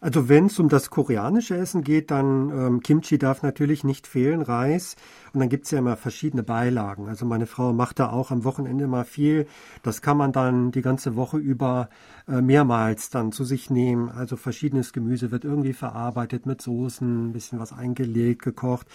Also 0.00 0.28
wenn 0.28 0.46
es 0.46 0.60
um 0.60 0.68
das 0.68 0.90
koreanische 0.90 1.56
Essen 1.56 1.82
geht, 1.82 2.12
dann 2.12 2.50
ähm, 2.50 2.80
Kimchi 2.80 3.18
darf 3.18 3.42
natürlich 3.42 3.82
nicht 3.82 4.06
fehlen, 4.06 4.42
Reis. 4.42 4.94
Und 5.32 5.40
dann 5.40 5.48
gibt's 5.48 5.72
ja 5.72 5.80
immer 5.80 5.96
verschiedene 5.96 6.44
Beilagen. 6.44 7.08
Also 7.08 7.26
meine 7.26 7.46
Frau 7.46 7.72
macht 7.72 7.98
da 7.98 8.10
auch 8.10 8.30
am 8.30 8.44
Wochenende 8.44 8.86
mal 8.86 9.04
viel. 9.04 9.46
Das 9.82 10.00
kann 10.00 10.16
man 10.16 10.30
dann 10.30 10.70
die 10.70 10.82
ganze 10.82 11.16
Woche 11.16 11.38
über 11.38 11.88
äh, 12.28 12.40
mehrmals 12.40 13.10
dann 13.10 13.32
zu 13.32 13.42
sich 13.42 13.70
nehmen. 13.70 14.08
Also 14.08 14.36
verschiedenes 14.36 14.92
Gemüse 14.92 15.32
wird 15.32 15.44
irgendwie 15.44 15.72
verarbeitet 15.72 16.46
mit 16.46 16.62
Soßen, 16.62 17.30
ein 17.30 17.32
bisschen 17.32 17.58
was 17.58 17.72
eingelegt, 17.72 18.42
gekocht. 18.42 18.86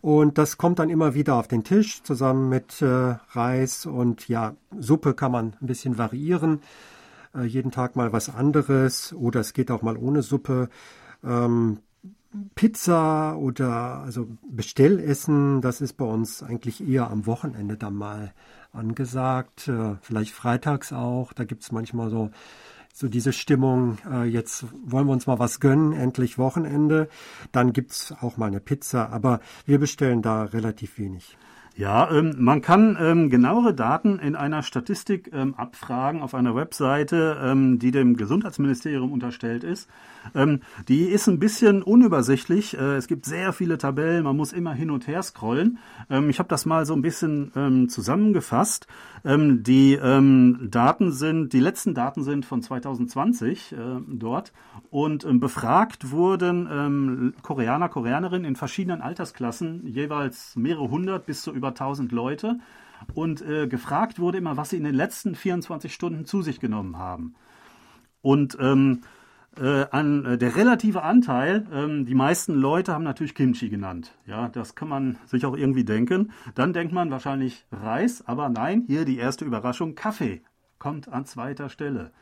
Und 0.00 0.38
das 0.38 0.56
kommt 0.56 0.78
dann 0.78 0.88
immer 0.88 1.12
wieder 1.12 1.34
auf 1.34 1.48
den 1.48 1.62
Tisch 1.62 2.02
zusammen 2.02 2.48
mit 2.48 2.80
äh, 2.80 3.16
Reis 3.32 3.84
und 3.84 4.28
ja, 4.28 4.54
Suppe 4.78 5.12
kann 5.12 5.32
man 5.32 5.56
ein 5.60 5.66
bisschen 5.66 5.98
variieren. 5.98 6.60
Äh, 7.34 7.44
jeden 7.44 7.70
Tag 7.70 7.96
mal 7.96 8.12
was 8.12 8.28
anderes 8.28 9.12
oder 9.12 9.40
es 9.40 9.52
geht 9.52 9.70
auch 9.70 9.82
mal 9.82 9.96
ohne 9.96 10.22
Suppe. 10.22 10.68
Ähm, 11.24 11.78
Pizza 12.54 13.36
oder 13.36 14.02
also 14.02 14.28
Bestellessen, 14.50 15.60
das 15.62 15.80
ist 15.80 15.94
bei 15.94 16.04
uns 16.04 16.42
eigentlich 16.42 16.86
eher 16.86 17.10
am 17.10 17.26
Wochenende 17.26 17.76
dann 17.76 17.94
mal 17.94 18.32
angesagt. 18.72 19.68
Äh, 19.68 19.96
vielleicht 20.02 20.32
freitags 20.32 20.92
auch. 20.92 21.32
Da 21.32 21.44
gibt 21.44 21.62
es 21.62 21.72
manchmal 21.72 22.10
so, 22.10 22.30
so 22.92 23.08
diese 23.08 23.32
Stimmung, 23.32 23.98
äh, 24.10 24.24
jetzt 24.24 24.66
wollen 24.84 25.06
wir 25.06 25.12
uns 25.12 25.26
mal 25.26 25.38
was 25.38 25.60
gönnen, 25.60 25.92
endlich 25.92 26.36
Wochenende. 26.38 27.08
Dann 27.52 27.72
gibt 27.72 27.92
es 27.92 28.14
auch 28.20 28.36
mal 28.36 28.46
eine 28.46 28.60
Pizza, 28.60 29.10
aber 29.10 29.40
wir 29.64 29.78
bestellen 29.78 30.20
da 30.20 30.42
relativ 30.44 30.98
wenig. 30.98 31.36
Ja, 31.78 32.10
ähm, 32.10 32.34
man 32.38 32.60
kann 32.60 32.98
ähm, 33.00 33.30
genauere 33.30 33.72
Daten 33.72 34.18
in 34.18 34.34
einer 34.34 34.64
Statistik 34.64 35.30
ähm, 35.32 35.54
abfragen 35.54 36.22
auf 36.22 36.34
einer 36.34 36.56
Webseite, 36.56 37.38
ähm, 37.40 37.78
die 37.78 37.92
dem 37.92 38.16
Gesundheitsministerium 38.16 39.12
unterstellt 39.12 39.62
ist. 39.62 39.88
Ähm, 40.34 40.58
die 40.88 41.04
ist 41.04 41.28
ein 41.28 41.38
bisschen 41.38 41.84
unübersichtlich. 41.84 42.76
Äh, 42.76 42.96
es 42.96 43.06
gibt 43.06 43.26
sehr 43.26 43.52
viele 43.52 43.78
Tabellen, 43.78 44.24
man 44.24 44.36
muss 44.36 44.52
immer 44.52 44.74
hin 44.74 44.90
und 44.90 45.06
her 45.06 45.22
scrollen. 45.22 45.78
Ähm, 46.10 46.30
ich 46.30 46.40
habe 46.40 46.48
das 46.48 46.66
mal 46.66 46.84
so 46.84 46.94
ein 46.94 47.02
bisschen 47.02 47.88
zusammengefasst. 47.88 48.86
Die 49.24 49.98
Daten 49.98 51.12
sind, 51.12 51.52
die 51.52 51.60
letzten 51.60 51.94
Daten 51.94 52.22
sind 52.22 52.46
von 52.46 52.62
2020 52.62 53.72
äh, 53.72 53.76
dort 54.06 54.52
und 54.90 55.40
befragt 55.40 56.10
wurden 56.10 57.34
Koreaner, 57.42 57.88
Koreanerinnen 57.88 58.44
in 58.44 58.56
verschiedenen 58.56 59.02
Altersklassen, 59.02 59.86
jeweils 59.86 60.56
mehrere 60.56 60.88
hundert 60.88 61.26
bis 61.26 61.42
zu 61.42 61.52
über 61.52 61.67
1000 61.68 62.12
Leute. 62.12 62.58
Und 63.14 63.42
äh, 63.42 63.68
gefragt 63.68 64.18
wurde 64.18 64.38
immer, 64.38 64.56
was 64.56 64.70
sie 64.70 64.76
in 64.76 64.84
den 64.84 64.94
letzten 64.94 65.34
24 65.34 65.94
Stunden 65.94 66.24
zu 66.24 66.42
sich 66.42 66.58
genommen 66.58 66.98
haben. 66.98 67.34
Und 68.22 68.56
ähm, 68.60 69.02
äh, 69.56 69.86
an 69.90 70.24
äh, 70.24 70.38
der 70.38 70.56
relative 70.56 71.02
Anteil, 71.02 71.66
ähm, 71.72 72.06
die 72.06 72.14
meisten 72.14 72.54
Leute 72.54 72.92
haben 72.92 73.04
natürlich 73.04 73.34
Kimchi 73.34 73.68
genannt. 73.68 74.12
Ja, 74.26 74.48
das 74.48 74.74
kann 74.74 74.88
man 74.88 75.16
sich 75.26 75.46
auch 75.46 75.56
irgendwie 75.56 75.84
denken. 75.84 76.32
Dann 76.54 76.72
denkt 76.72 76.92
man 76.92 77.10
wahrscheinlich 77.10 77.64
Reis, 77.72 78.26
aber 78.26 78.48
nein, 78.48 78.84
hier 78.86 79.04
die 79.04 79.18
erste 79.18 79.44
Überraschung, 79.44 79.94
Kaffee 79.94 80.42
kommt 80.78 81.08
an 81.08 81.24
zweiter 81.24 81.68
Stelle. 81.68 82.12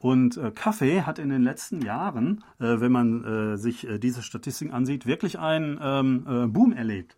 Und 0.00 0.36
äh, 0.36 0.52
Kaffee 0.52 1.02
hat 1.02 1.18
in 1.18 1.28
den 1.28 1.42
letzten 1.42 1.82
Jahren, 1.82 2.44
äh, 2.60 2.80
wenn 2.80 2.92
man 2.92 3.24
äh, 3.24 3.56
sich 3.56 3.86
äh, 3.88 3.98
diese 3.98 4.22
Statistiken 4.22 4.72
ansieht, 4.72 5.06
wirklich 5.06 5.38
einen 5.38 5.78
ähm, 5.82 6.26
äh, 6.28 6.46
Boom 6.46 6.72
erlebt. 6.72 7.16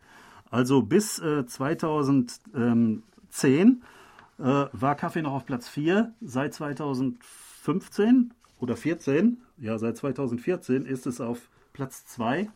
Also 0.51 0.83
bis 0.83 1.19
äh, 1.21 1.47
2010 1.47 3.03
äh, 4.39 4.43
war 4.43 4.95
Kaffee 4.97 5.23
noch 5.23 5.33
auf 5.33 5.47
Platz 5.47 5.69
4. 5.69 6.13
Seit 6.21 6.55
2015 6.55 8.35
oder 8.59 8.77
14, 8.77 9.41
ja 9.59 9.79
seit 9.79 9.97
2014 9.97 10.85
ist 10.87 11.07
es 11.07 11.21
auf 11.21 11.49
Platz 11.73 12.05
2. 12.07 12.51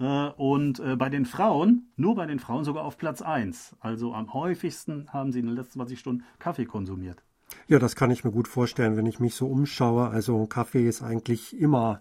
Äh, 0.00 0.28
und 0.36 0.80
äh, 0.80 0.96
bei 0.96 1.08
den 1.08 1.24
Frauen, 1.24 1.88
nur 1.96 2.14
bei 2.14 2.26
den 2.26 2.38
Frauen 2.38 2.64
sogar 2.64 2.84
auf 2.84 2.98
Platz 2.98 3.22
1. 3.22 3.76
Also 3.80 4.12
am 4.14 4.34
häufigsten 4.34 5.08
haben 5.12 5.32
sie 5.32 5.40
in 5.40 5.46
den 5.46 5.54
letzten 5.54 5.78
20 5.78 5.98
Stunden 5.98 6.24
Kaffee 6.38 6.66
konsumiert. 6.66 7.22
Ja, 7.68 7.78
das 7.78 7.96
kann 7.96 8.10
ich 8.10 8.24
mir 8.24 8.32
gut 8.32 8.48
vorstellen, 8.48 8.96
wenn 8.96 9.06
ich 9.06 9.20
mich 9.20 9.34
so 9.34 9.46
umschaue. 9.46 10.08
Also 10.08 10.46
Kaffee 10.46 10.88
ist 10.88 11.02
eigentlich 11.02 11.58
immer 11.58 12.00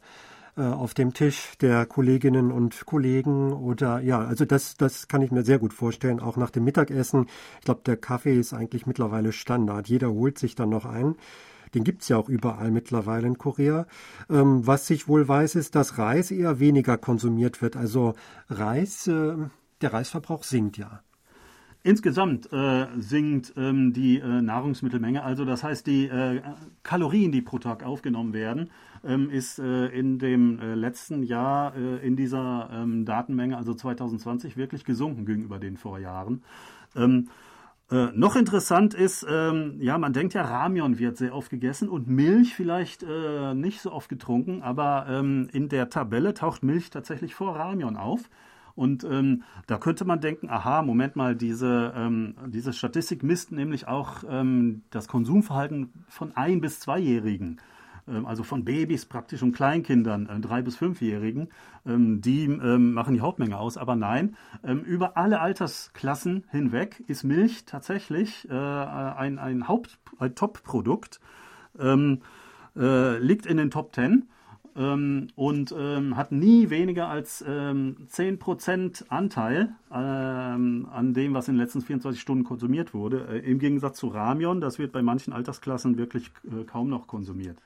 auf 0.62 0.94
dem 0.94 1.14
Tisch 1.14 1.54
der 1.62 1.86
Kolleginnen 1.86 2.52
und 2.52 2.86
Kollegen 2.86 3.54
oder 3.54 4.00
ja, 4.02 4.20
also 4.20 4.46
das, 4.46 4.76
das 4.76 5.08
kann 5.08 5.22
ich 5.22 5.32
mir 5.32 5.44
sehr 5.44 5.60
gut 5.60 5.74
vorstellen, 5.74 6.20
auch 6.20 6.38
nach 6.38 6.52
dem 6.52 6.64
Mittagessen. 6.64 7.28
Ich 7.60 7.66
glaube, 7.66 7.82
der 7.86 7.98
Kaffee 7.98 8.40
ist 8.40 8.54
eigentlich 8.54 8.86
mittlerweile 8.86 9.32
Standard. 9.32 9.88
Jeder 9.88 10.12
holt 10.12 10.38
sich 10.38 10.56
dann 10.56 10.70
noch 10.70 10.86
ein. 10.86 11.16
Den 11.74 11.84
gibt's 11.84 12.08
ja 12.08 12.18
auch 12.18 12.30
überall 12.30 12.72
mittlerweile 12.72 13.28
in 13.28 13.38
Korea. 13.38 13.88
Ähm, 14.30 14.66
was 14.68 14.90
ich 14.90 15.08
wohl 15.08 15.28
weiß, 15.28 15.56
ist, 15.56 15.76
dass 15.76 15.98
Reis 15.98 16.30
eher 16.30 16.60
weniger 16.60 16.98
konsumiert 16.98 17.62
wird. 17.62 17.76
Also 17.76 18.14
Reis, 18.50 19.08
äh, 19.08 19.36
der 19.82 19.94
Reisverbrauch 19.94 20.44
sinkt 20.44 20.78
ja. 20.78 21.02
Insgesamt 21.86 22.52
äh, 22.54 22.88
sinkt 22.98 23.54
ähm, 23.58 23.92
die 23.92 24.20
äh, 24.20 24.42
Nahrungsmittelmenge, 24.42 25.22
also 25.22 25.44
das 25.44 25.64
heißt 25.64 25.86
die 25.86 26.08
äh, 26.08 26.42
Kalorien, 26.82 27.34
die 27.34 27.42
pro 27.42 27.60
Tag 27.60 27.84
aufgenommen 27.84 28.32
werden, 28.32 28.70
ähm, 29.04 29.30
ist 29.30 29.60
äh, 29.60 29.88
in 29.88 30.18
dem 30.18 30.60
äh, 30.60 30.76
letzten 30.76 31.24
Jahr 31.24 31.76
äh, 31.76 31.98
in 32.08 32.16
dieser 32.16 32.70
ähm, 32.72 33.04
Datenmenge, 33.04 33.58
also 33.58 33.74
2020, 33.74 34.56
wirklich 34.56 34.86
gesunken 34.86 35.26
gegenüber 35.26 35.60
den 35.60 35.76
Vorjahren. 35.76 36.42
Ähm, 36.96 37.28
äh, 37.92 38.08
noch 38.14 38.38
interessant 38.38 38.94
ist, 38.94 39.26
ähm, 39.30 39.76
ja, 39.80 39.98
man 39.98 40.14
denkt 40.14 40.36
ja, 40.36 40.44
Ramion 40.44 41.00
wird 41.00 41.18
sehr 41.18 41.36
oft 41.36 41.50
gegessen 41.50 41.90
und 41.90 42.08
Milch 42.08 42.56
vielleicht 42.56 43.04
äh, 43.04 43.54
nicht 43.56 43.82
so 43.82 43.92
oft 43.92 44.08
getrunken, 44.08 44.62
aber 44.62 45.06
ähm, 45.10 45.50
in 45.52 45.68
der 45.68 45.90
Tabelle 45.90 46.34
taucht 46.34 46.64
Milch 46.64 46.92
tatsächlich 46.92 47.36
vor 47.36 47.58
Ramion 47.58 47.98
auf. 47.98 48.30
Und 48.76 49.04
ähm, 49.04 49.44
da 49.68 49.78
könnte 49.78 50.04
man 50.06 50.20
denken, 50.20 50.50
aha, 50.50 50.82
Moment 50.82 51.16
mal, 51.16 51.36
diese, 51.36 51.94
ähm, 51.96 52.36
diese 52.48 52.74
Statistik 52.74 53.22
misst 53.24 53.52
nämlich 53.52 53.88
auch 53.88 54.24
ähm, 54.28 54.82
das 54.90 55.08
Konsumverhalten 55.08 55.92
von 56.08 56.36
ein- 56.36 56.62
bis 56.62 56.80
zweijährigen. 56.80 57.60
ähm, 58.08 58.26
also 58.26 58.44
von 58.44 58.66
Babys 58.66 59.06
praktisch 59.06 59.44
und 59.44 59.54
Kleinkindern, 59.54 60.28
äh, 60.28 60.40
drei 60.40 60.62
bis 60.62 60.76
fünfjährigen, 60.76 61.50
ähm, 61.86 62.20
die 62.22 62.46
ähm, 62.46 62.94
machen 62.94 63.14
die 63.14 63.22
Hauptmenge 63.22 63.58
aus. 63.58 63.78
Aber 63.78 63.96
nein, 63.96 64.36
über 64.86 65.18
alle 65.18 65.40
Altersklassen 65.40 66.46
hinweg 66.52 67.04
ist 67.08 67.24
Milch 67.24 67.66
tatsächlich 67.66 68.50
äh, 68.50 68.54
ein, 68.54 69.40
ein 69.40 69.64
ein 70.20 70.36
Top-Produkt, 70.36 71.20
liegt 72.76 73.46
in 73.46 73.58
den 73.58 73.72
Top 73.72 73.94
Ten 73.94 74.28
ähm, 74.76 75.28
und 75.36 75.74
ähm, 75.78 76.18
hat 76.18 76.32
nie 76.32 76.70
weniger 76.70 77.08
als 77.08 77.44
ähm, 77.48 78.08
10% 78.10 79.10
Anteil 79.10 79.76
ähm, 79.92 80.88
an 80.92 81.14
dem, 81.14 81.34
was 81.34 81.48
in 81.48 81.56
den 81.56 81.62
letzten 81.62 81.82
24 81.82 82.20
Stunden 82.20 82.44
konsumiert 82.44 82.94
wurde. 82.94 83.28
Äh, 83.30 83.52
Im 83.52 83.60
Gegensatz 83.60 83.98
zu 83.98 84.08
Ramion, 84.08 84.62
das 84.62 84.80
wird 84.80 84.92
bei 84.92 85.02
manchen 85.02 85.34
Altersklassen 85.34 85.98
wirklich 85.98 86.32
äh, 86.46 86.64
kaum 86.64 86.90
noch 86.90 87.08
konsumiert. 87.08 87.58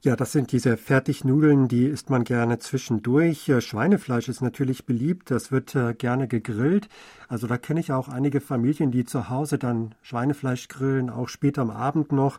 Ja, 0.00 0.16
das 0.16 0.32
sind 0.32 0.52
diese 0.52 0.76
Fertignudeln, 0.76 1.68
die 1.68 1.84
isst 1.84 2.10
man 2.10 2.24
gerne 2.24 2.58
zwischendurch. 2.58 3.48
Äh, 3.48 3.60
Schweinefleisch 3.60 4.28
ist 4.28 4.40
natürlich 4.40 4.86
beliebt, 4.86 5.30
das 5.30 5.50
wird 5.50 5.74
äh, 5.74 5.94
gerne 5.94 6.28
gegrillt. 6.28 6.88
Also 7.28 7.46
da 7.46 7.58
kenne 7.58 7.80
ich 7.80 7.92
auch 7.92 8.08
einige 8.08 8.40
Familien, 8.40 8.90
die 8.90 9.04
zu 9.04 9.28
Hause 9.28 9.58
dann 9.58 9.94
Schweinefleisch 10.02 10.68
grillen, 10.68 11.10
auch 11.10 11.28
später 11.28 11.62
am 11.62 11.70
Abend 11.70 12.12
noch. 12.12 12.38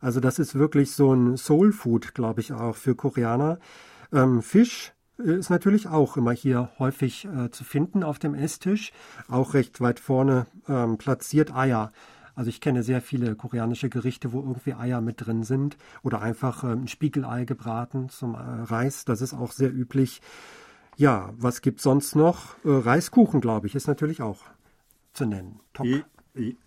Also 0.00 0.20
das 0.20 0.38
ist 0.38 0.54
wirklich 0.54 0.92
so 0.92 1.12
ein 1.14 1.36
Soul 1.36 1.72
Food, 1.72 2.14
glaube 2.14 2.40
ich, 2.40 2.52
auch 2.52 2.76
für 2.76 2.94
Koreaner. 2.94 3.58
Ähm, 4.12 4.42
Fisch 4.42 4.92
ist 5.18 5.50
natürlich 5.50 5.88
auch 5.88 6.16
immer 6.16 6.32
hier 6.32 6.70
häufig 6.78 7.24
äh, 7.26 7.50
zu 7.50 7.64
finden 7.64 8.02
auf 8.02 8.18
dem 8.18 8.34
Esstisch, 8.34 8.92
auch 9.28 9.54
recht 9.54 9.80
weit 9.80 9.98
vorne 9.98 10.46
ähm, 10.68 10.98
platziert 10.98 11.54
Eier. 11.54 11.92
Also 12.34 12.50
ich 12.50 12.60
kenne 12.60 12.82
sehr 12.82 13.00
viele 13.00 13.34
koreanische 13.34 13.88
Gerichte, 13.88 14.32
wo 14.32 14.40
irgendwie 14.40 14.74
Eier 14.74 15.00
mit 15.00 15.26
drin 15.26 15.42
sind 15.42 15.78
oder 16.02 16.20
einfach 16.20 16.64
ähm, 16.64 16.82
ein 16.82 16.88
Spiegelei 16.88 17.46
gebraten 17.46 18.10
zum 18.10 18.34
äh, 18.34 18.38
Reis. 18.38 19.06
Das 19.06 19.22
ist 19.22 19.32
auch 19.32 19.52
sehr 19.52 19.72
üblich. 19.72 20.20
Ja, 20.96 21.30
was 21.36 21.62
gibt 21.62 21.80
sonst 21.80 22.14
noch? 22.14 22.56
Äh, 22.64 22.70
Reiskuchen, 22.70 23.40
glaube 23.40 23.66
ich, 23.66 23.74
ist 23.74 23.86
natürlich 23.86 24.20
auch 24.20 24.42
zu 25.14 25.24
nennen. 25.24 25.60
Top. 25.72 25.86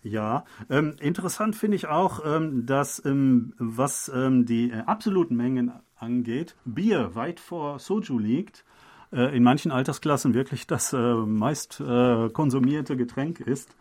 Ja, 0.02 0.44
ähm, 0.68 0.96
interessant 1.00 1.54
finde 1.54 1.76
ich 1.76 1.86
auch, 1.86 2.20
ähm, 2.24 2.66
dass 2.66 3.04
ähm, 3.04 3.54
was 3.58 4.10
ähm, 4.14 4.44
die 4.44 4.70
äh, 4.70 4.80
absoluten 4.86 5.36
Mengen 5.36 5.72
angeht, 5.96 6.56
Bier 6.64 7.14
weit 7.14 7.40
vor 7.40 7.78
Soju 7.78 8.18
liegt. 8.18 8.64
Äh, 9.12 9.36
in 9.36 9.42
manchen 9.42 9.72
Altersklassen 9.72 10.34
wirklich 10.34 10.66
das 10.66 10.92
äh, 10.92 11.14
meist 11.14 11.80
äh, 11.80 12.28
konsumierte 12.30 12.96
Getränk 12.96 13.40
ist. 13.40 13.76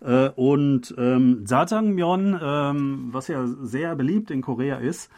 Äh, 0.00 0.30
und 0.30 0.94
ähm, 0.96 1.44
Jajangmyeon, 1.46 2.38
ähm, 2.42 3.08
was 3.12 3.28
ja 3.28 3.46
sehr 3.46 3.94
beliebt 3.96 4.30
in 4.30 4.42
Korea 4.42 4.76
ist, 4.76 5.10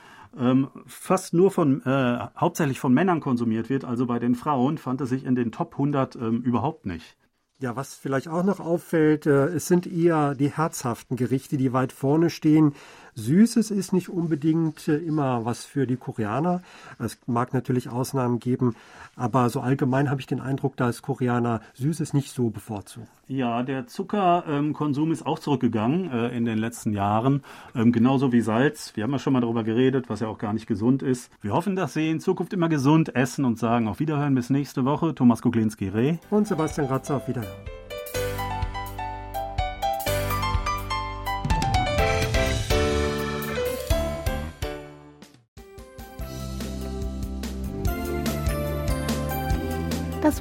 fast 0.87 1.35
nur 1.35 1.51
von, 1.51 1.83
hauptsächlich 1.85 2.81
von 2.81 2.95
Männern 2.95 3.21
konsumiert 3.21 3.69
wird, 3.69 3.85
also 3.85 4.07
bei 4.07 4.19
den 4.19 4.35
Frauen 4.35 4.79
fand 4.79 5.03
es 5.03 5.11
sich 5.11 5.27
in 5.27 5.35
den 5.35 5.53
Top 5.53 5.73
100 5.75 6.15
überhaupt 6.15 6.87
nicht. 6.87 7.19
Ja, 7.63 7.77
was 7.77 7.95
vielleicht 7.95 8.27
auch 8.27 8.43
noch 8.43 8.59
auffällt, 8.59 9.25
äh, 9.25 9.47
es 9.47 9.69
sind 9.69 9.87
eher 9.87 10.35
die 10.35 10.51
herzhaften 10.51 11.17
Gerichte, 11.17 11.57
die 11.57 11.73
weit 11.73 11.93
vorne 11.93 12.29
stehen. 12.29 12.75
Süßes 13.15 13.71
ist 13.71 13.93
nicht 13.93 14.09
unbedingt 14.09 14.89
äh, 14.89 14.97
immer 14.97 15.45
was 15.45 15.65
für 15.65 15.87
die 15.87 15.97
Koreaner. 15.97 16.63
Es 16.99 17.19
mag 17.27 17.53
natürlich 17.53 17.89
Ausnahmen 17.91 18.39
geben, 18.39 18.75
aber 19.17 19.51
so 19.51 19.61
allgemein 19.61 20.11
habe 20.11 20.21
ich 20.21 20.27
den 20.27 20.41
Eindruck, 20.41 20.77
dass 20.77 21.03
Koreaner 21.03 21.61
Süßes 21.75 22.15
nicht 22.15 22.33
so 22.33 22.51
bevorzugen. 22.51 23.09
Ja, 23.29 23.63
der 23.63 23.87
Zuckerkonsum 23.87 25.13
ist 25.13 25.27
auch 25.27 25.39
zurückgegangen 25.39 26.11
äh, 26.11 26.37
in 26.37 26.45
den 26.45 26.59
letzten 26.59 26.93
Jahren, 26.93 27.43
ähm, 27.75 27.93
genauso 27.93 28.33
wie 28.33 28.41
Salz. 28.41 28.93
Wir 28.95 29.05
haben 29.05 29.13
ja 29.13 29.19
schon 29.19 29.33
mal 29.33 29.41
darüber 29.41 29.65
geredet, 29.65 30.09
was 30.09 30.21
ja 30.21 30.29
auch 30.29 30.39
gar 30.39 30.53
nicht 30.53 30.67
gesund 30.67 31.03
ist. 31.03 31.31
Wir 31.41 31.53
hoffen, 31.53 31.77
dass 31.77 31.95
Sie 31.95 32.11
in 32.11 32.21
Zukunft 32.21 32.53
immer 32.53 32.69
gesund 32.69 33.15
essen 33.15 33.45
und 33.45 33.59
sagen 33.59 33.89
auf 33.89 34.01
Wiederhören 34.01 34.35
bis 34.35 34.51
nächste 34.51 34.85
Woche. 34.85 35.15
Thomas 35.15 35.43
Kuglinski-Reh 35.43 36.17
und 36.31 36.49
Sebastian 36.49 36.87
Ratzer 36.89 37.17
auf 37.17 37.29
Wiederhören. 37.29 37.82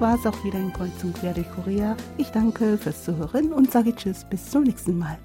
War 0.01 0.15
es 0.15 0.25
auch 0.25 0.43
wieder 0.43 0.57
in 0.57 0.73
Kreuz 0.73 1.03
und 1.03 1.13
Quer 1.13 1.31
durch 1.31 1.45
Korea. 1.51 1.95
Ich 2.17 2.31
danke 2.31 2.75
fürs 2.75 3.03
Zuhören 3.03 3.53
und 3.53 3.71
sage 3.71 3.95
Tschüss 3.95 4.25
bis 4.27 4.49
zum 4.49 4.63
nächsten 4.63 4.97
Mal. 4.97 5.19